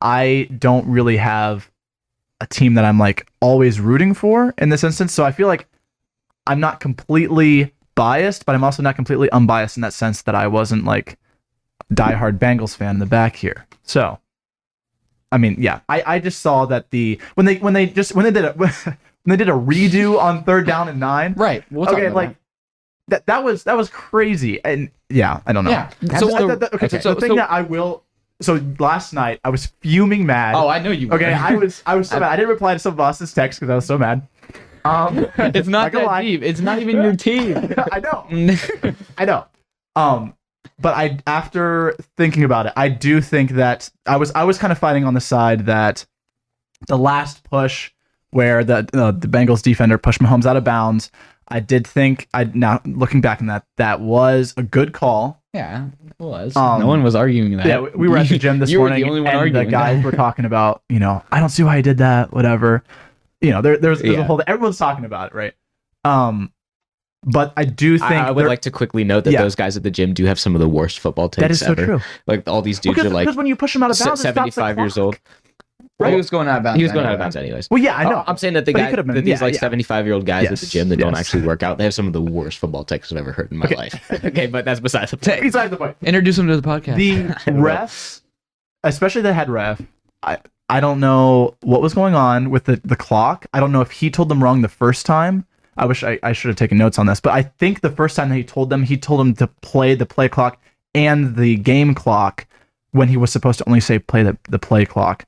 [0.00, 1.70] I don't really have
[2.40, 5.12] a team that I'm like always rooting for in this instance.
[5.12, 5.68] So I feel like
[6.46, 10.46] I'm not completely biased, but I'm also not completely unbiased in that sense that I
[10.46, 11.18] wasn't like
[11.92, 13.66] diehard Bengals fan in the back here.
[13.84, 14.18] So
[15.32, 18.24] I mean, yeah, I, I just saw that the when they when they just when
[18.24, 18.70] they did a when
[19.26, 21.32] they did a redo on third down and nine.
[21.34, 21.64] Right.
[21.70, 22.36] We'll okay, like
[23.08, 25.70] that that was that was crazy, and yeah, I don't know.
[25.70, 25.90] Yeah.
[26.18, 28.04] So, So- the- okay, okay, so so- the thing so- that I will.
[28.40, 30.56] So last night I was fuming mad.
[30.56, 31.06] Oh, I know you.
[31.06, 31.14] were.
[31.14, 32.32] okay, I was I was so mad.
[32.32, 34.26] I didn't reply to some boss's text because I was so mad.
[34.84, 36.22] Um, it's not gonna that lie.
[36.22, 36.42] deep.
[36.42, 37.56] It's not even your team.
[37.92, 38.26] I know.
[39.18, 39.46] I know.
[39.96, 40.34] Um,
[40.78, 44.72] but I after thinking about it, I do think that I was I was kind
[44.72, 46.04] of fighting on the side that
[46.88, 47.90] the last push
[48.30, 51.10] where the uh, the Bengals defender pushed Mahomes out of bounds.
[51.48, 55.42] I did think I now looking back on that that was a good call.
[55.52, 56.56] yeah, it was.
[56.56, 57.66] Um, no one was arguing that.
[57.66, 59.70] Yeah, we- we were at the gym this morning, the only one and arguing the
[59.70, 62.82] guys were talking about, you know, I don't see why he did that, whatever.
[63.42, 64.24] You know, there, there's, there's a Yeah.
[64.24, 65.54] whole everyone's talking about it, right?
[66.04, 66.52] Um,
[67.24, 69.42] but I do think I, I would like to quickly note that Yeah.
[69.42, 71.60] those guys at the gym do have some of the worst football takes that is
[71.60, 71.84] so ever.
[71.84, 72.00] true.
[72.26, 74.20] Like all these dudes Because, are like because when you push them out of bounds,
[74.24, 75.04] it stops the 75 years clock.
[75.04, 75.18] old.
[76.10, 76.78] He was going out of bounds.
[76.78, 77.68] He was going out of bounds anyways.
[77.70, 78.16] Well, yeah, I know.
[78.18, 79.54] Oh, I'm saying that the But he guy, could have been- that these yeah, like
[79.54, 79.60] yeah.
[79.60, 82.08] 75 year old guys at the gym that don't actually work out, they have some
[82.08, 83.76] of the worst football takes I've ever heard in my Okay.
[83.76, 84.10] life.
[84.24, 85.42] okay, but that's besides the point.
[85.42, 86.96] Besides the point, Introduce them to the podcast.
[86.96, 88.22] the refs,
[88.82, 89.80] especially the head ref,
[90.24, 90.38] I
[90.72, 93.46] I don't know what was going on with the the clock.
[93.52, 95.46] I don't know if he told them wrong the first time.
[95.76, 98.16] I wish I, I should have taken notes on this, but I think the first
[98.16, 100.60] time that he told them, he told them to play the play clock
[100.94, 102.46] and the game clock
[102.90, 105.24] when he was supposed to only say play the, the play clock.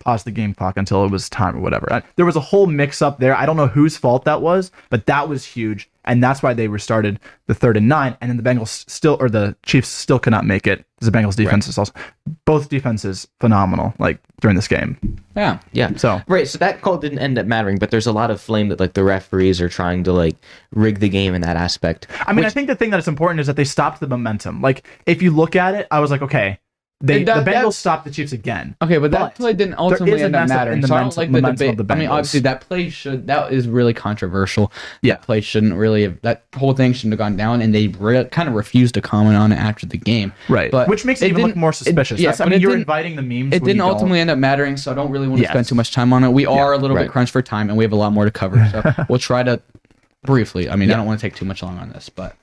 [0.00, 1.92] Pause the game clock until it was time or whatever.
[1.92, 3.34] I- There was a whole mix up there.
[3.36, 6.68] I don't know whose fault that was, but that was huge, and that's why they
[6.68, 8.16] restarted the third and nine.
[8.20, 10.84] And then the Bengals still, or the Chiefs still could not make it.
[11.00, 11.92] The Bengals defense is also
[12.46, 13.94] both defenses phenomenal.
[13.98, 15.58] Like during this game, yeah.
[15.72, 15.94] Yeah.
[15.96, 18.68] so Right, so that call didn't end up mattering, but there's a lot of flame
[18.68, 20.36] that like the referees are trying to like
[20.72, 22.06] rig the game in that aspect.
[22.26, 24.62] I mean, I think the thing that is important is that they stopped the momentum.
[24.62, 26.58] Like if you look at it, I was like, okay,
[27.02, 28.74] they That- the Bengals stopped the Chiefs again.
[28.80, 30.84] Okay, but that play didn't ultimately end up mattering.
[30.86, 31.76] So I don't like the debate.
[31.76, 34.72] the I mean, obviously that play should that is really controversial.
[35.02, 35.14] Yeah.
[35.14, 38.24] That play shouldn't really have that whole thing shouldn't have gone down, and they re-
[38.24, 40.32] kind of refused to comment on it after the game.
[40.48, 42.18] Right, But which makes it, it even look more suspicious.
[42.18, 43.52] yeah, That's, I mean, it you're inviting the memes.
[43.54, 45.52] It didn't ultimately end up mattering, so I don't really want to Yes.
[45.52, 46.32] spend too much time on it.
[46.32, 47.02] We are a little right.
[47.04, 48.66] bit crunched for time, and we have a lot more to cover.
[48.72, 49.60] So we'll try to
[50.24, 50.70] briefly.
[50.70, 52.36] I mean, I don't want to take too much long on this, but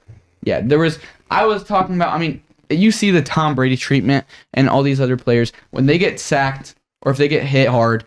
[0.44, 1.00] yeah, there was.
[1.32, 2.14] I was talking about.
[2.14, 2.42] I mean,
[2.76, 6.76] you see the Tom Brady treatment and all these other players when they get sacked
[7.02, 8.04] or if they get hit hard.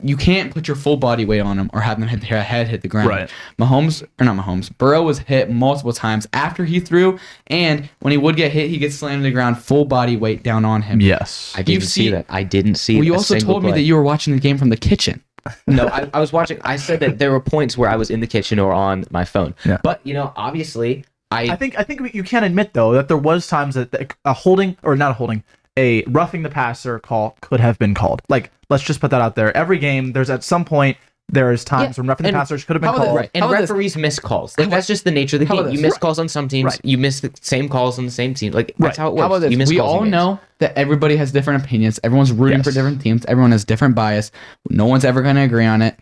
[0.00, 2.68] You can't put your full body weight on them or have them hit their head
[2.68, 3.08] hit the ground.
[3.08, 3.30] Right.
[3.58, 4.70] Mahomes or not Mahomes.
[4.78, 8.78] Burrow was hit multiple times after he threw, and when he would get hit, he
[8.78, 11.00] gets slammed to the ground, full body weight down on him.
[11.00, 11.52] Yes.
[11.56, 12.26] I didn't You've see that.
[12.28, 14.40] I didn't see Well, you a also single told me that you were watching the
[14.40, 15.20] game from the kitchen.
[15.66, 16.60] no, I, I was watching.
[16.62, 19.24] I said that there were points where I was in the kitchen or on my
[19.24, 19.54] phone.
[19.64, 19.78] Yeah.
[19.82, 23.16] But you know, obviously, I, I think I think you can admit though that there
[23.18, 25.44] was times that a holding or not a holding,
[25.76, 28.22] a roughing the passer call could have been called.
[28.28, 29.54] Like let's just put that out there.
[29.56, 30.96] Every game, there's at some point
[31.30, 33.18] there's times Yeah, when roughing the and passers could have been how about called.
[33.24, 33.30] this?
[33.34, 33.68] and How about this?
[33.70, 34.56] referees miss calls.
[34.56, 35.72] Like, that's just the nature of the how game.
[35.74, 36.00] You miss Right.
[36.00, 36.64] calls on some teams.
[36.72, 36.80] Right.
[36.84, 38.52] You miss the same calls on the same team.
[38.54, 38.96] Like that's Right.
[38.96, 39.20] how it works.
[39.20, 39.50] How about this?
[39.50, 42.00] You miss We calls all know that everybody has different opinions.
[42.02, 43.26] Everyone's rooting for different teams.
[43.26, 44.30] Everyone has different bias.
[44.70, 45.98] No one's ever going to agree on it.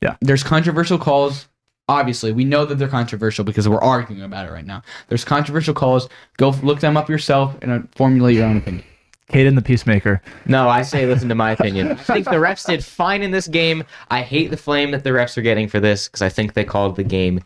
[0.00, 0.16] Yeah.
[0.22, 1.46] There's controversial calls.
[1.88, 4.82] Obviously, we know that they're controversial because we're arguing about it right now.
[5.08, 6.08] There's controversial calls.
[6.38, 8.84] Go look them up yourself and uh, formulate your own opinion.
[9.30, 10.20] Kadin the peacemaker.
[10.46, 11.92] No, I say listen to my opinion.
[11.92, 13.84] I think the refs did fine in this game.
[14.10, 16.64] I hate the flame that the refs are getting for this because I think they
[16.64, 17.40] called the game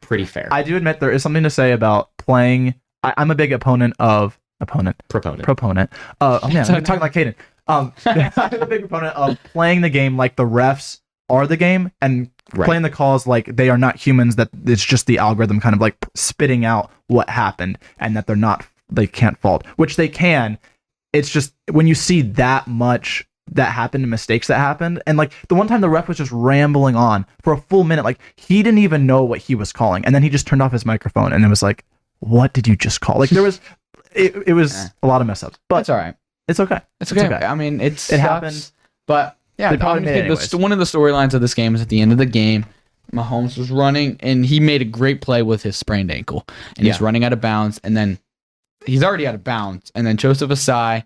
[0.00, 0.48] pretty fair.
[0.50, 2.74] I do admit there is something to say about playing.
[3.02, 5.42] I, I'm a big opponent of opponent Proponent.
[5.44, 5.90] proponent.
[6.20, 7.34] Uh, oh man, I'm talking like Kadin.
[7.68, 11.92] Um, I'm a big proponent of playing the game like the refs are the game
[12.00, 12.64] and Right.
[12.64, 14.36] playing the calls like they are not humans.
[14.36, 18.36] That it's just the algorithm kind of like spitting out what happened and that they're
[18.36, 20.58] not they can't fault, which they can.
[21.12, 25.32] It's just when you see that much that happened and mistakes that happened and like
[25.48, 28.62] the one time the ref was just rambling on for a full minute like he
[28.62, 31.32] didn't even know what he was calling and then he just turned off his microphone
[31.32, 31.82] and it was like
[32.18, 33.58] what did you just call like there was
[34.12, 34.88] it, it was eh.
[35.02, 36.14] a lot of mess ups but it's all right.
[36.46, 37.34] it's okay It's It's okay.
[37.36, 37.46] okay.
[37.46, 38.72] I mean, it's It happens,
[39.06, 40.58] But yeah, They probably I'm made just it kidding.
[40.58, 42.64] The one of the storylines of this game is at the end of the game.
[43.12, 46.46] Mahomes was running and he made a great play with his sprained ankle,
[46.76, 48.18] and he's running out of bounds, and then
[48.84, 51.04] he's already out of bounds, and then Joseph Ossai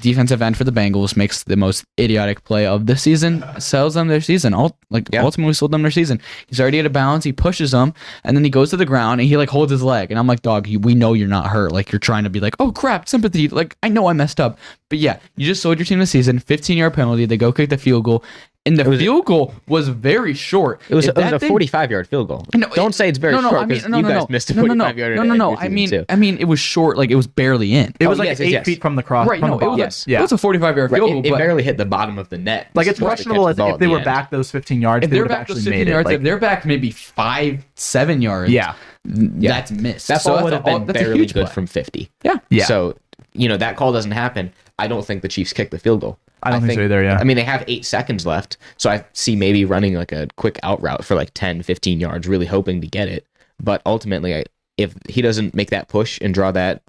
[0.00, 4.08] defensive end for the Bengals, makes the most idiotic play of the season, sells them
[4.08, 4.54] their season.
[4.54, 5.22] All like Yeah.
[5.22, 6.20] ultimately sold them their season.
[6.46, 7.24] He's already out of bounds.
[7.24, 9.82] He pushes them, and then he goes to the ground and he like holds his
[9.82, 10.10] leg.
[10.10, 11.72] And I'm like, dog, you, we know you're not hurt.
[11.72, 13.48] Like you're trying to be like, oh crap, sympathy.
[13.48, 16.38] Like I know I messed up, but yeah, you just sold your team the season.
[16.38, 17.26] 15 yard penalty.
[17.26, 18.24] They go kick the field goal,
[18.66, 20.80] and the was- field goal was very short.
[20.88, 22.46] It was, it was a thing- 45 yard field goal.
[22.54, 24.20] No, Don't it- say it's very no, no, short I mean, no, you no, guys
[24.22, 24.26] no.
[24.30, 25.16] missed a no, no, no, yarder.
[25.16, 25.56] no, no, no.
[25.56, 26.04] I mean, too.
[26.08, 26.96] I mean, it was short.
[26.96, 27.94] Like it was barely in.
[28.00, 29.28] It Oh, was like yes, eight yes, feet from the cross.
[29.28, 29.38] right?
[29.40, 29.78] from No, the it was.
[29.78, 30.06] Yes.
[30.06, 30.18] a, yeah.
[30.18, 31.24] it was a 45 yard Right, field it, goal.
[31.26, 32.68] it but barely hit the bottom of the net.
[32.74, 34.04] like it's Supposed questionable if, ball if they the were end.
[34.04, 36.64] back those 15 yards, if they they're back to actually 15 yards, if they're back
[36.64, 40.08] maybe five, seven yards, yeah, that's missed.
[40.08, 41.54] That So ball that's would have been that's a barely huge good play.
[41.54, 42.08] from 50.
[42.22, 42.36] Yeah.
[42.50, 42.64] yeah.
[42.64, 42.96] So,
[43.34, 44.52] you know, that call doesn't happen.
[44.78, 46.18] I don't think the Chiefs kick the field goal.
[46.44, 47.18] I don't think so either, yeah.
[47.18, 48.56] I mean, they have eight seconds left.
[48.76, 52.28] So I see maybe running like a quick out route for like 10, 15 yards,
[52.28, 53.26] really hoping to get it.
[53.62, 54.44] But ultimately, I,
[54.76, 56.82] if he doesn't make that push and draw that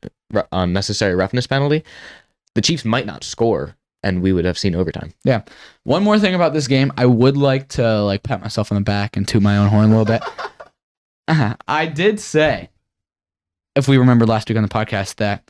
[0.52, 1.84] unnecessary roughness penalty,
[2.56, 5.14] the Chiefs might not score and we would have seen overtime.
[5.24, 5.42] Yeah.
[5.84, 8.84] One more thing about this game, I would like to like pat myself on the
[8.84, 10.22] back and toot my own horn a little bit.
[11.28, 11.56] Uh-huh.
[11.68, 12.70] I did say,
[13.76, 15.50] if we remember last week on the podcast, that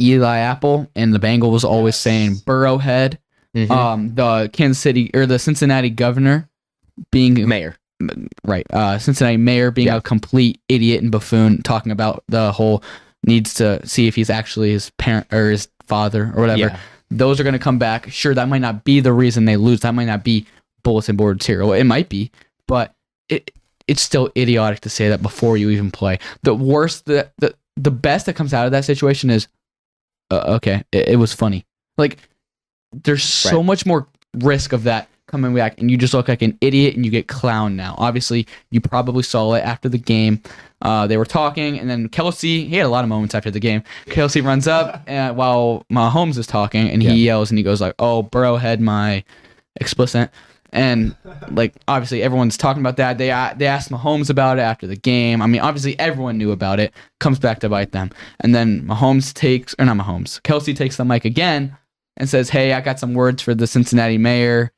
[0.00, 3.18] Eli Apple and the Bengals was always saying Burrowhead,
[3.56, 3.70] Mhm.
[3.70, 6.48] um, the Kansas City or the Cincinnati governor
[7.10, 7.76] being Mayor.
[8.44, 9.96] right, uh, Cincinnati mayor being Yeah.
[9.96, 12.82] a complete idiot and buffoon, talking about the whole
[13.24, 16.58] needs to see if he's actually his parent or his father or whatever.
[16.60, 16.76] Yeah.
[17.10, 18.08] Those are going to come back.
[18.10, 19.80] Sure, that might not be the reason they lose.
[19.80, 20.46] That might not be
[20.84, 21.72] bulletin board material.
[21.72, 22.30] It might be,
[22.68, 22.94] but
[23.28, 23.50] it
[23.88, 26.18] it's still idiotic to say that before you even play.
[26.42, 29.48] The worst, the the, the best that comes out of that situation is,
[30.30, 31.64] uh, okay, it, it was funny.
[31.96, 32.18] Like
[32.92, 33.64] there's so Right.
[33.66, 37.04] much more risk of that coming back, and you just look like an idiot and
[37.04, 37.94] you get clowned now.
[37.98, 40.40] Obviously, you probably saw it after the game.
[40.80, 43.60] Uh, they were talking, and then Kelce, he had a lot of moments after the
[43.60, 43.82] game.
[44.06, 47.14] Kelce runs up uh, while Mahomes is talking, and he Yeah.
[47.14, 49.22] yells and he goes like, "Oh, Burrow had my
[49.80, 50.30] explicit."
[50.70, 51.16] And
[51.50, 53.16] like obviously everyone's talking about that.
[53.18, 55.40] They a- they asked Mahomes about it after the game.
[55.40, 56.92] I mean, obviously everyone knew about it.
[57.20, 58.10] Comes back to bite them.
[58.40, 60.40] And then Mahomes takes or not Mahomes.
[60.42, 61.76] Kelce takes the mic again
[62.18, 64.72] and says, "Hey, I got some words for the Cincinnati mayor."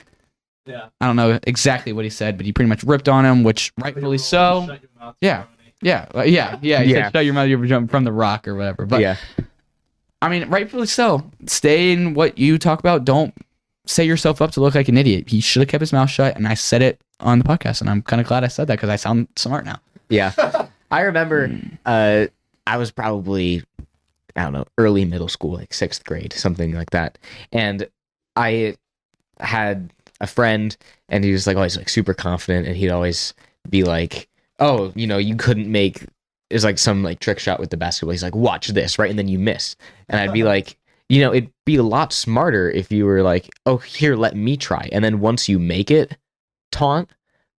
[0.66, 0.86] Yeah.
[1.00, 3.72] I don't know exactly what he said, but he pretty much ripped on him, which
[3.78, 4.76] rightfully so.
[5.20, 5.44] Yeah.
[5.82, 6.82] Yeah, uh, yeah, yeah.
[6.82, 7.04] He Yeah.
[7.06, 9.16] said, "Shut your mouth, you're jumping from the rock or whatever." But yeah.
[10.22, 11.28] I mean, rightfully so.
[11.46, 13.04] Stay in what you talk about.
[13.06, 13.34] Don't
[13.86, 15.28] set yourself up to look like an idiot.
[15.28, 17.90] He should have kept his mouth shut, and I said it on the podcast, and
[17.90, 19.80] I'm kind of glad I said that because I sound smart now.
[20.08, 20.32] Yeah.
[20.90, 21.78] I remember Mm.
[21.86, 22.26] uh
[22.66, 23.62] I was probably
[24.36, 27.18] I don't know, early middle school, like 6th grade, something like that.
[27.52, 27.88] And
[28.36, 28.76] I
[29.40, 30.76] had a friend
[31.08, 33.34] and he was like always like super confident and he'd always
[33.68, 34.28] be like,
[34.58, 36.04] "Oh, you know, you couldn't make
[36.48, 38.10] is like some like trick shot with the basketball.
[38.12, 39.10] He's like, "Watch this," right?
[39.10, 39.76] And then you miss.
[40.08, 40.76] And I'd be like,
[41.10, 44.56] you know, it'd be a lot smarter if you were like, "Oh, here, let me
[44.56, 46.16] try." And then once you make it,
[46.72, 47.10] taunt,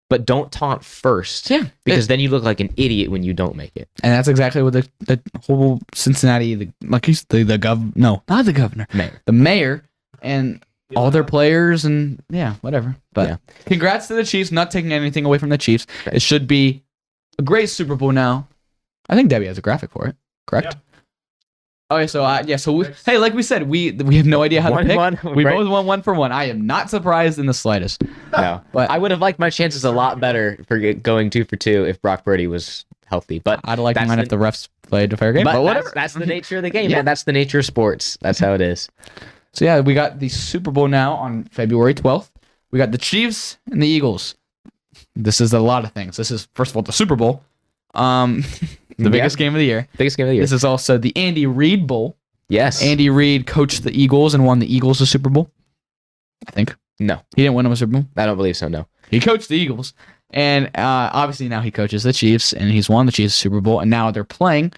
[0.09, 3.55] but don't taunt first Yeah, because then you look like an idiot when you don't
[3.55, 3.87] make it.
[4.03, 8.23] and that's exactly what the, the whole Cincinnati, the like he's the the gov no,
[8.29, 9.21] not the governor, Mayor.
[9.25, 9.83] the mayor,
[10.21, 10.63] and
[10.95, 12.95] all their players, and yeah, whatever.
[13.13, 13.37] But Yeah.
[13.65, 15.87] congrats to the Chiefs, not taking anything away from the Chiefs.
[16.05, 16.15] Right.
[16.15, 16.83] It should be
[17.39, 18.47] a great Super Bowl now.
[19.09, 20.15] I think Debbie has a graphic for it.
[20.47, 20.75] Correct.
[21.91, 24.61] Okay, so uh, yeah, so we, hey, like we said, we we have no idea
[24.61, 24.97] how One, to pick.
[25.23, 25.55] one, we right?
[25.57, 26.31] both went one for one.
[26.31, 28.01] I am not surprised in the slightest.
[28.31, 31.57] No, But- I would have liked my chances a lot better for going two for
[31.57, 33.39] two if Brock Purdy was healthy.
[33.39, 35.43] But I'd like That's mine the- if the refs played a fair game.
[35.43, 35.91] but, But, whatever.
[35.93, 36.97] That's, that's the nature of the game, Yeah.
[36.97, 37.05] man.
[37.05, 38.17] That's the nature of sports.
[38.21, 38.87] That's how it is.
[39.53, 42.29] So yeah, we got the Super Bowl now on February 12th.
[42.71, 44.35] We got the Chiefs and the Eagles.
[45.15, 46.15] This is a lot of things.
[46.15, 47.43] This is first of all the Super Bowl,
[47.93, 48.41] um,
[48.97, 49.09] the Yeah.
[49.09, 49.87] biggest game of the year.
[49.97, 50.43] Biggest game of the year.
[50.43, 52.17] This is also the Andy Reid Bowl.
[52.49, 52.81] yes.
[52.83, 55.49] Andy Reid coached the Eagles and won the Eagles the Super Bowl.
[56.47, 58.05] I think no, he didn't win them a Super Bowl.
[58.17, 58.67] I don't believe so.
[58.67, 58.87] No.
[59.09, 59.93] He coached the Eagles,
[60.29, 63.79] and uh, obviously now he coaches the Chiefs, and he's won the Chiefs Super Bowl,
[63.79, 64.71] and now they're playing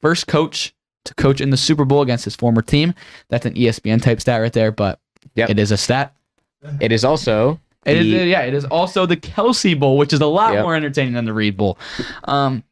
[0.00, 2.94] first coach to coach in the Super Bowl against his former team.
[3.30, 5.00] That's an ESPN type stat right there, but
[5.36, 5.50] Yep.
[5.50, 6.14] it is a stat.
[6.80, 7.60] It is also.
[7.88, 10.62] It is, the- yeah, it is also the Kelce Bowl, which is a lot Yep.
[10.64, 11.78] more entertaining than the Reid Bowl.
[12.24, 12.62] Um,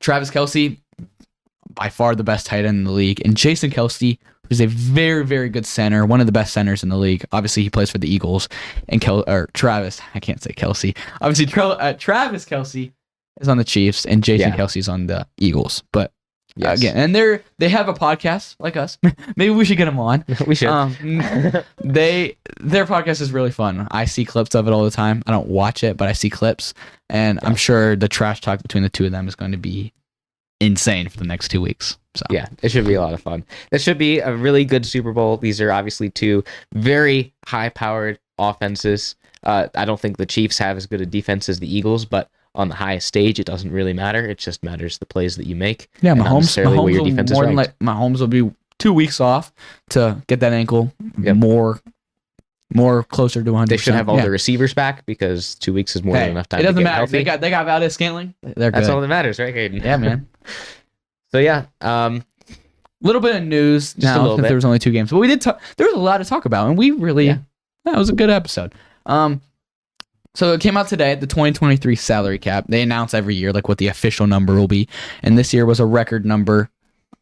[0.00, 0.78] Travis Kelce,
[1.74, 4.18] by far the best tight end in the league, and Jason Kelce,
[4.48, 7.24] who's a very, very good center, one of the best centers in the league.
[7.32, 8.48] Obviously, he plays for the Eagles,
[8.88, 10.96] and Kel or Travis, I can't say Kelce.
[11.20, 12.92] Obviously, Tra- uh, Travis Kelce
[13.40, 14.56] is on the Chiefs, and Jason Yeah.
[14.56, 15.82] Kelce's on the Eagles.
[15.92, 16.12] But
[16.56, 16.78] Yes.
[16.78, 18.98] again, and they're they have a podcast like us.
[19.36, 20.24] Maybe we should get them on.
[20.46, 20.68] we should.
[20.68, 20.96] Um,
[21.84, 23.86] they their podcast is really fun.
[23.90, 25.22] I see clips of it all the time.
[25.26, 26.74] I don't watch it, but I see clips,
[27.10, 29.92] and I'm sure the trash talk between the two of them is going to be
[30.60, 31.98] insane for the next two weeks.
[32.14, 33.44] So Yeah, it should be a lot of fun.
[33.70, 35.36] This should be a really good Super Bowl.
[35.36, 39.16] These are obviously two very high-powered offenses.
[39.42, 42.30] Uh, I don't think the Chiefs have as good a defense as the Eagles, but
[42.56, 44.26] on the highest stage, it doesn't really matter.
[44.26, 45.88] It just matters the plays that you make.
[46.00, 49.52] yeah, Mahomes, Mahomes your will more than like Mahomes will be two weeks off
[49.90, 51.36] to get that ankle Yep.
[51.36, 51.80] more
[52.74, 53.70] more closer to 100.
[53.70, 54.22] They should have all yeah.
[54.22, 56.60] their receivers back because two weeks is more Hey, than enough time.
[56.60, 56.96] It doesn't matter.
[56.96, 57.12] Healthy.
[57.18, 58.34] They got they got Valdes-Scantling.
[58.42, 58.94] They're That's good.
[58.94, 59.80] all that matters, right, Hayden?
[59.82, 60.26] yeah, man.
[61.32, 62.24] So yeah, um,
[63.02, 64.42] little bit of news Just a now little bit.
[64.44, 65.60] there was only two games, but we did talk.
[65.76, 67.38] There was a lot to talk about, and we really Yeah.
[67.84, 68.72] that was a good episode.
[69.06, 69.42] Um,
[70.36, 72.66] so it came out today, the 2023 salary cap.
[72.68, 74.88] They announce every year like what the official number will be,
[75.22, 76.70] and this year was a record number,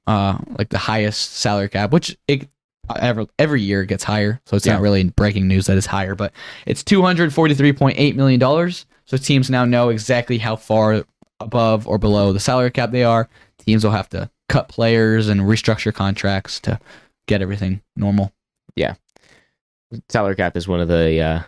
[0.07, 2.49] uh, like the highest salary cap, which it
[2.97, 4.41] every every year it gets higher.
[4.47, 4.75] So it's Yeah.
[4.75, 6.33] not really breaking news that it's higher, but
[6.67, 8.85] it's 243.8 million dollars.
[9.07, 11.05] So teams now know exactly how far
[11.41, 13.29] above or below the salary cap they are.
[13.59, 16.79] Teams will have to cut players and restructure contracts to
[17.27, 18.33] get everything normal.
[18.77, 18.95] Yeah,
[20.09, 21.43] salary cap is one of the uh,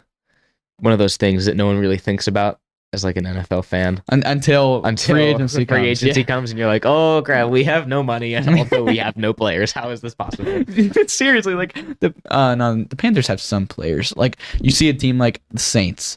[0.79, 2.59] one of those things that no one really thinks about
[2.93, 6.03] as like an NFL fan Un- until, until free agency free comes.
[6.03, 6.27] agency Yeah.
[6.27, 9.33] comes and you're like, oh crap, we have no money and also we have no
[9.33, 9.72] players.
[9.72, 10.62] How is this possible?
[11.09, 14.16] Seriously, like the uh no, the Panthers have some players.
[14.16, 16.16] Like you see a team like the Saints.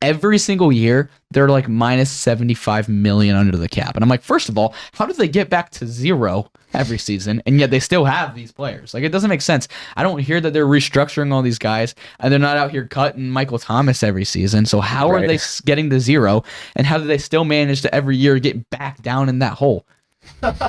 [0.00, 3.94] Every single year, they're like minus 75 million under the cap.
[3.94, 7.42] And I'm like, first of all, how do they get back to zero every season?
[7.46, 8.94] And yet they still have these players.
[8.94, 9.68] Like, it doesn't make sense.
[9.96, 13.30] I don't hear that they're restructuring all these guys and they're not out here cutting
[13.30, 14.66] Michael Thomas every season.
[14.66, 16.44] So, how are they getting to zero?
[16.76, 19.86] And how do they still manage to every year get back down in that hole?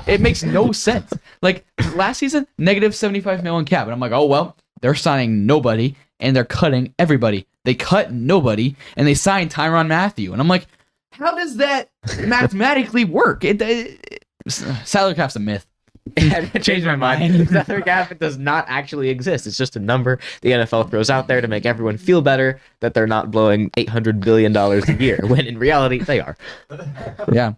[0.08, 1.14] it makes no sense.
[1.42, 3.86] Like last season, negative 75 million cap.
[3.86, 7.46] And I'm like, oh, well, they're signing nobody and they're cutting everybody.
[7.66, 10.32] They cut nobody and they signed Tyrann Mathieu.
[10.32, 10.66] And I'm like,
[11.12, 11.90] how does that
[12.26, 13.44] mathematically work?
[13.44, 14.26] It, it, it-
[14.84, 15.66] salary cap's a myth.
[16.18, 17.48] I changed my mind.
[17.66, 19.48] Salary cap does not actually exist.
[19.48, 22.94] It's just a number the NFL throws out there to make everyone feel better that
[22.94, 26.36] they're not blowing eight hundred billion dollars a year when in reality they are.
[27.32, 27.54] Yeah.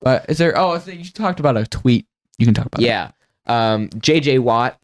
[0.00, 2.06] But is there, oh, you talked about a tweet.
[2.38, 2.86] You can talk about it.
[2.86, 3.10] Yeah.
[3.46, 4.78] Um, JJ Watt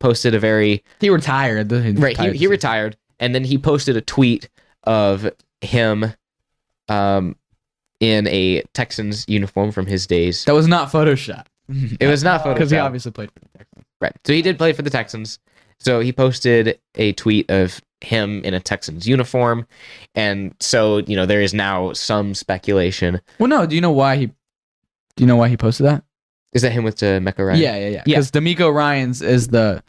[0.00, 1.72] posted a very He retired.
[1.72, 4.48] Right he, he retired and then he posted a tweet
[4.84, 5.30] of
[5.60, 6.12] him
[6.88, 7.36] um
[8.00, 11.46] in a texans uniform from his days That was not Photoshop.
[11.68, 13.84] it was not Because he obviously played for the Texans.
[14.00, 15.38] right so he did play for the texans
[15.78, 19.66] so he posted a tweet of him in a texans uniform
[20.14, 23.64] and so you know there is now some speculation Well, no.
[23.64, 24.26] Do you know why he?
[24.26, 24.34] Do
[25.22, 26.04] you know why he posted that?
[26.54, 27.60] Is that him with uh, Mecca Ryan?
[27.60, 28.02] Yeah, yeah, yeah.
[28.04, 29.82] Because DeMeco Ryans is the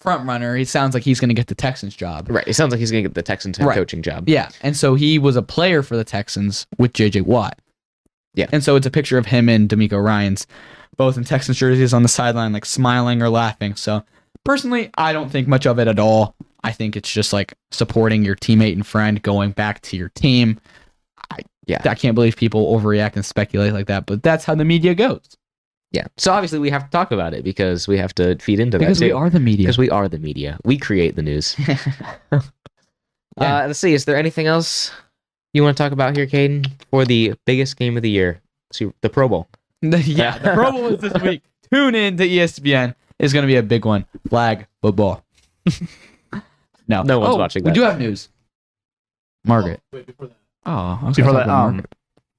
[0.00, 0.54] front runner.
[0.56, 2.28] He sounds like he's going to get the Texans job.
[2.30, 3.74] right it sounds like he's gonna get the texans head Right.
[3.74, 7.58] coaching job Yeah, and so he was a player for the Texans with JJ Watt.
[8.34, 8.46] Yeah.
[8.52, 10.46] and so it's a picture of him and DeMeco Ryans,
[10.96, 13.76] both in Texans jerseys on the sideline, like smiling or laughing.
[13.76, 14.04] So
[14.44, 16.34] personally, I don't think much of it at all.
[16.62, 20.58] I think it's just like supporting your teammate and friend, going back to your team.
[21.30, 21.80] I Yeah.
[21.84, 25.22] I can't believe people overreact and speculate like that, but that's how the media goes.
[25.94, 28.78] Yeah so obviously we have to talk about it because we have to feed into
[28.78, 29.16] Because that we too.
[29.16, 29.64] are the media.
[29.64, 31.56] because we are the media we create the news
[33.36, 33.92] Uh, let's see.
[33.94, 34.92] Is there anything else
[35.52, 38.40] you want to talk about here, Kadin, for the biggest game of the year,
[38.72, 39.48] See, the Pro Bowl?
[39.82, 41.42] yeah, the Pro Bowl is this week.
[41.72, 42.94] Tune in to ESPN.
[43.18, 44.06] It's going to be a big one.
[44.28, 45.24] Flag football.
[46.86, 47.70] no, No one's Oh, watching That.
[47.70, 48.28] We do have news.
[49.44, 49.80] Margaret.
[49.92, 50.36] Wait, before that.
[50.64, 51.92] Oh, I was Before that, um, Margaret.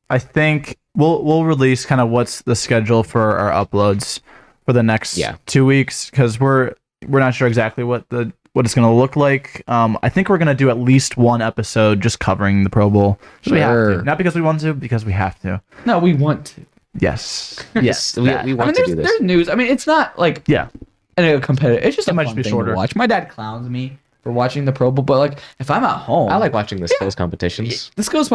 [0.10, 4.20] I think we'll we'll release kind of what's the schedule for our uploads
[4.66, 5.36] for the next Yeah.
[5.46, 6.74] two weeks because we're
[7.08, 9.64] we're not sure exactly what the what it's going to look like.
[9.68, 12.90] Um, I think we're going to do at least one episode just covering the Pro
[12.90, 13.20] Bowl.
[13.42, 13.98] Just we have Sure.
[13.98, 14.02] to.
[14.04, 15.62] Not because we want to, because we have to.
[15.86, 16.62] no, we want to.
[16.98, 17.62] Yes.
[17.82, 18.46] Yes, we, that.
[18.46, 19.08] we I want mean, to there's, do this.
[19.12, 19.50] there's news.
[19.50, 20.70] I mean, it's not like Yeah.
[21.18, 21.84] a competitive.
[21.84, 22.72] It's just It a might fun just be thing shorter.
[22.72, 22.96] to watch.
[22.96, 26.30] My dad clowns me for watching the Pro Bowl, but like if I'm at home,
[26.32, 27.92] I like watching the skills competitions.
[27.96, 28.28] this goes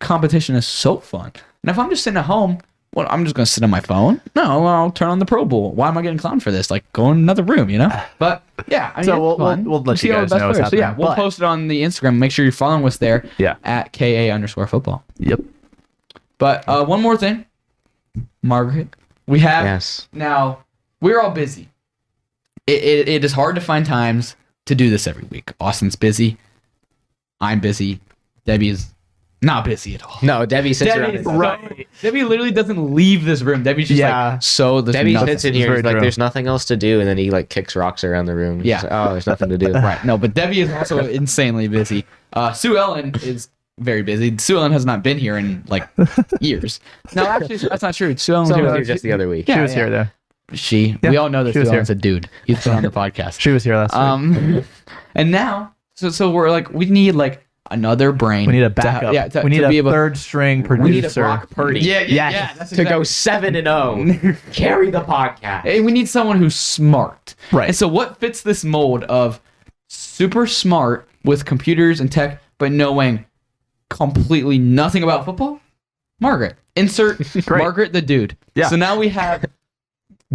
[0.00, 1.30] competition is so fun.
[1.62, 2.58] And if I'm just sitting at home,
[2.92, 4.20] well, I'm just gonna sit on my phone.
[4.34, 5.70] No, I'll turn on the Pro Bowl.
[5.72, 6.72] Why am I getting clowned for this?
[6.72, 7.88] Like go in another room, you know?
[8.18, 10.70] But yeah, I mean, So we'll- we'll- we'll let see you guys know what's.
[10.70, 12.18] So yeah, we'll But- post it on the Instagram.
[12.18, 13.54] Make sure you're following us there Yeah.
[13.62, 15.04] at ka underscore football.
[15.18, 15.40] Yep.
[16.38, 17.44] But uh, one more thing,
[18.42, 18.88] Margaret,
[19.28, 20.08] we have Yes.
[20.12, 20.64] now
[21.00, 21.68] we're all busy.
[22.66, 24.34] It, it, it is hard to find times
[24.68, 25.52] to do this every week.
[25.60, 26.36] Austin's busy.
[27.40, 28.00] I'm busy.
[28.44, 28.92] Debbie is
[29.40, 30.18] not busy at all.
[30.22, 31.12] No, Debbie sits around.
[31.12, 31.88] Debbie, is Right.
[32.02, 33.62] Debbie literally doesn't leave this room.
[33.62, 34.32] Debbie's just Yeah.
[34.32, 34.80] like so.
[34.80, 35.28] Debbie nothing.
[35.28, 35.68] sits in here.
[35.68, 36.00] very like, true.
[36.00, 38.62] "There's nothing else to do," and then he like kicks rocks around the room.
[38.64, 38.80] Yeah.
[38.82, 39.72] Like, oh, there's nothing to do.
[39.78, 40.04] Right.
[40.04, 42.04] No, but Debbie is also insanely busy.
[42.32, 43.48] Uh, Sue Ellen is
[43.78, 44.36] very busy.
[44.38, 45.88] Sue Ellen has not been here in like
[46.40, 46.80] years.
[47.14, 48.16] No, actually, that's not true.
[48.16, 48.64] Sue Ellen was here.
[48.64, 49.46] was here just the other week.
[49.46, 49.76] Yeah, she was yeah.
[49.76, 50.12] here there.
[50.54, 50.96] She.
[51.02, 52.28] Yeah, we all know that she Sue was Ellen's a dude.
[52.46, 53.40] He's been on the podcast.
[53.40, 54.00] She was here last week.
[54.00, 54.64] Um,
[55.14, 58.46] and now, so so we're like, we need like another brain.
[58.46, 59.12] We need a to backup.
[59.12, 59.90] yeah, to, we need to a able.
[59.90, 60.84] third string producer.
[60.84, 61.80] We need a Brock Purdy.
[61.80, 62.32] Yeah, yeah, Yes.
[62.32, 62.52] yeah.
[62.54, 65.62] That's to go seven and zero, carry the podcast.
[65.62, 67.34] Hey, we need someone who's smart.
[67.52, 67.68] Right.
[67.68, 69.40] And so, what fits this mold of
[69.88, 73.26] super smart with computers and tech, but knowing
[73.90, 75.60] completely nothing about football?
[76.20, 76.56] Margaret.
[76.74, 77.20] Insert
[77.50, 78.36] Margaret the dude.
[78.54, 78.68] Yeah.
[78.68, 79.44] So now we have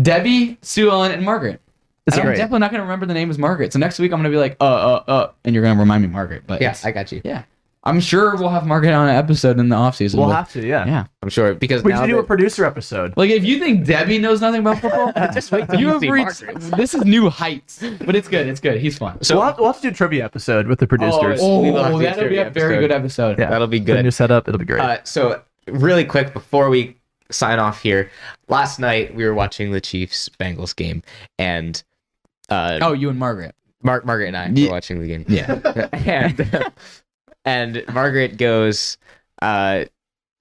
[0.01, 1.61] Debbie, Sue Ellen, and Margaret.
[2.07, 2.35] And I'm great.
[2.37, 3.71] definitely not going to remember the name as Margaret.
[3.71, 5.79] So next week I'm going to be like, uh, uh, uh, and you're going to
[5.79, 6.43] remind me Margaret.
[6.45, 7.21] But Yeah, it's- I got you.
[7.23, 7.43] yeah.
[7.85, 10.17] I'm sure we'll have Margaret on an episode in the off season.
[10.19, 10.85] We'll but- have to, yeah.
[10.85, 11.05] Yeah.
[11.21, 13.13] I'm sure because We now should do a producer episode.
[13.17, 15.99] Like if you think Debbie knows nothing about football, Just wait till you you have
[16.01, 16.43] see reached.
[16.43, 16.77] Margaret.
[16.77, 18.47] This is new heights, but it's good.
[18.47, 18.79] It's good.
[18.79, 19.21] He's fun.
[19.21, 21.39] So we'll, have, we'll have to do a trivia episode with the producers.
[21.41, 22.79] Oh, We will have to do a that'll be a trivia very episode.
[22.87, 23.39] good episode.
[23.39, 23.49] Yeah.
[23.49, 23.95] that'll be Good.
[23.97, 24.03] good.
[24.05, 24.47] new setup.
[24.47, 24.79] It'll be great.
[24.81, 26.95] Uh, so really quick before we
[27.33, 28.09] sign off here,
[28.47, 31.03] last night we were watching the Chiefs Bengals game,
[31.37, 31.81] and
[32.49, 33.55] uh, Oh, you and Margaret.
[33.81, 35.25] Mark, Margaret, and I Ye- were watching the game.
[35.27, 35.87] Yeah.
[35.93, 36.71] and
[37.45, 38.97] and Margaret goes,
[39.41, 39.85] uh,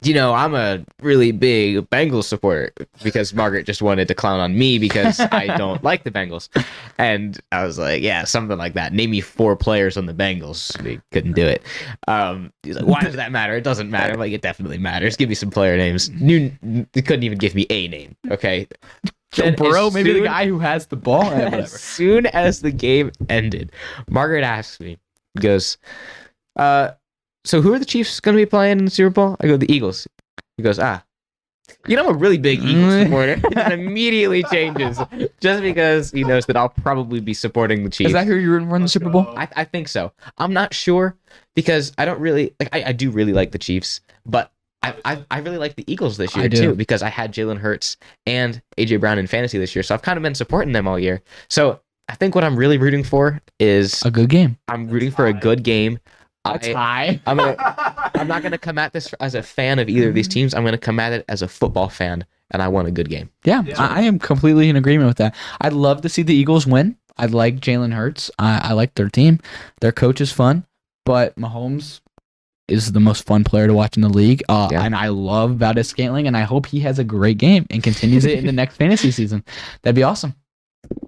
[0.03, 2.72] you know, I'm a really big Bengals supporter
[3.03, 6.48] because Margaret just wanted to clown on me because I don't like the Bengals.
[6.98, 8.92] And I was like, yeah, something like that.
[8.92, 10.80] Name me four players on the Bengals.
[10.82, 11.62] We couldn't do it.
[12.09, 13.57] Um, he's like, why does that matter?
[13.57, 14.14] It doesn't matter.
[14.14, 15.16] I'm like, it definitely matters.
[15.16, 16.11] Give me some player names.
[16.11, 16.50] Knew,
[16.92, 18.16] they couldn't even give me a name.
[18.30, 18.66] Okay.
[19.36, 21.24] Then Bro, as maybe the guy who has the ball.
[21.24, 21.57] Eh, whatever.
[21.57, 23.72] as soon as the game ended,
[24.11, 24.98] Margaret asked me,
[25.40, 25.78] goes,
[26.57, 26.90] uh,
[27.45, 29.36] so who are the Chiefs going to be playing in the Super Bowl?
[29.40, 30.07] I go, the Eagles.
[30.57, 31.05] He goes, ah.
[31.86, 33.40] You know, I'm a really big Eagles supporter.
[33.57, 35.01] and immediately changes
[35.40, 38.09] just because he knows that I'll probably be supporting the Chiefs.
[38.09, 39.26] Is that who you're rooting for in the Super Bowl?
[39.36, 40.12] I, I think so.
[40.38, 41.16] I'm not sure
[41.55, 42.68] because I don't really like.
[42.72, 46.16] I, I do really like the Chiefs, but I, I I really like the Eagles
[46.16, 49.82] this year too because I had Jalen Hurts and AJ Brown in fantasy this year,
[49.82, 51.22] so I've kind of been supporting them all year.
[51.49, 54.59] So I think what I'm really rooting for is A good game.
[54.68, 55.99] I'm rooting for a good game.
[56.45, 57.20] A I, tie.
[57.26, 57.57] I'm gonna
[58.14, 60.55] I'm not gonna come at this as a fan of either of these teams.
[60.55, 63.30] I'm gonna come at it as a football fan, and I want a good game.
[63.45, 65.34] Yeah, I, I am completely in agreement with that.
[65.61, 66.97] I'd love to see the Eagles win.
[67.16, 68.30] I like Jalen Hurts.
[68.38, 69.38] I, I like their team.
[69.80, 70.66] Their coach is fun,
[71.05, 72.01] but Mahomes
[72.68, 74.43] is the most fun player to watch in the league.
[74.49, 74.82] Uh, Yeah.
[74.82, 78.38] And I love Valdes-Scantling, and I hope he has a great game and continues it
[78.38, 79.45] in the next fantasy season.
[79.82, 80.34] That'd be awesome.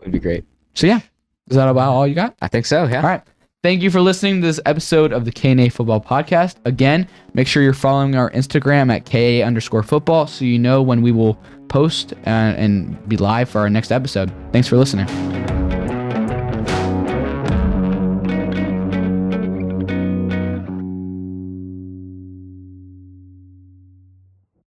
[0.00, 0.44] Would be great.
[0.74, 1.00] So yeah,
[1.48, 2.36] is that about all you got?
[2.42, 2.84] I think so.
[2.84, 2.98] Yeah.
[3.02, 3.22] All right.
[3.64, 6.56] Thank you for listening to this episode of the K&A Football Podcast.
[6.66, 11.00] Again, make sure you're following our Instagram at KA underscore football so you know when
[11.00, 11.38] we will
[11.68, 14.30] post uh, and be live for our next episode.
[14.52, 15.53] Thanks for listening.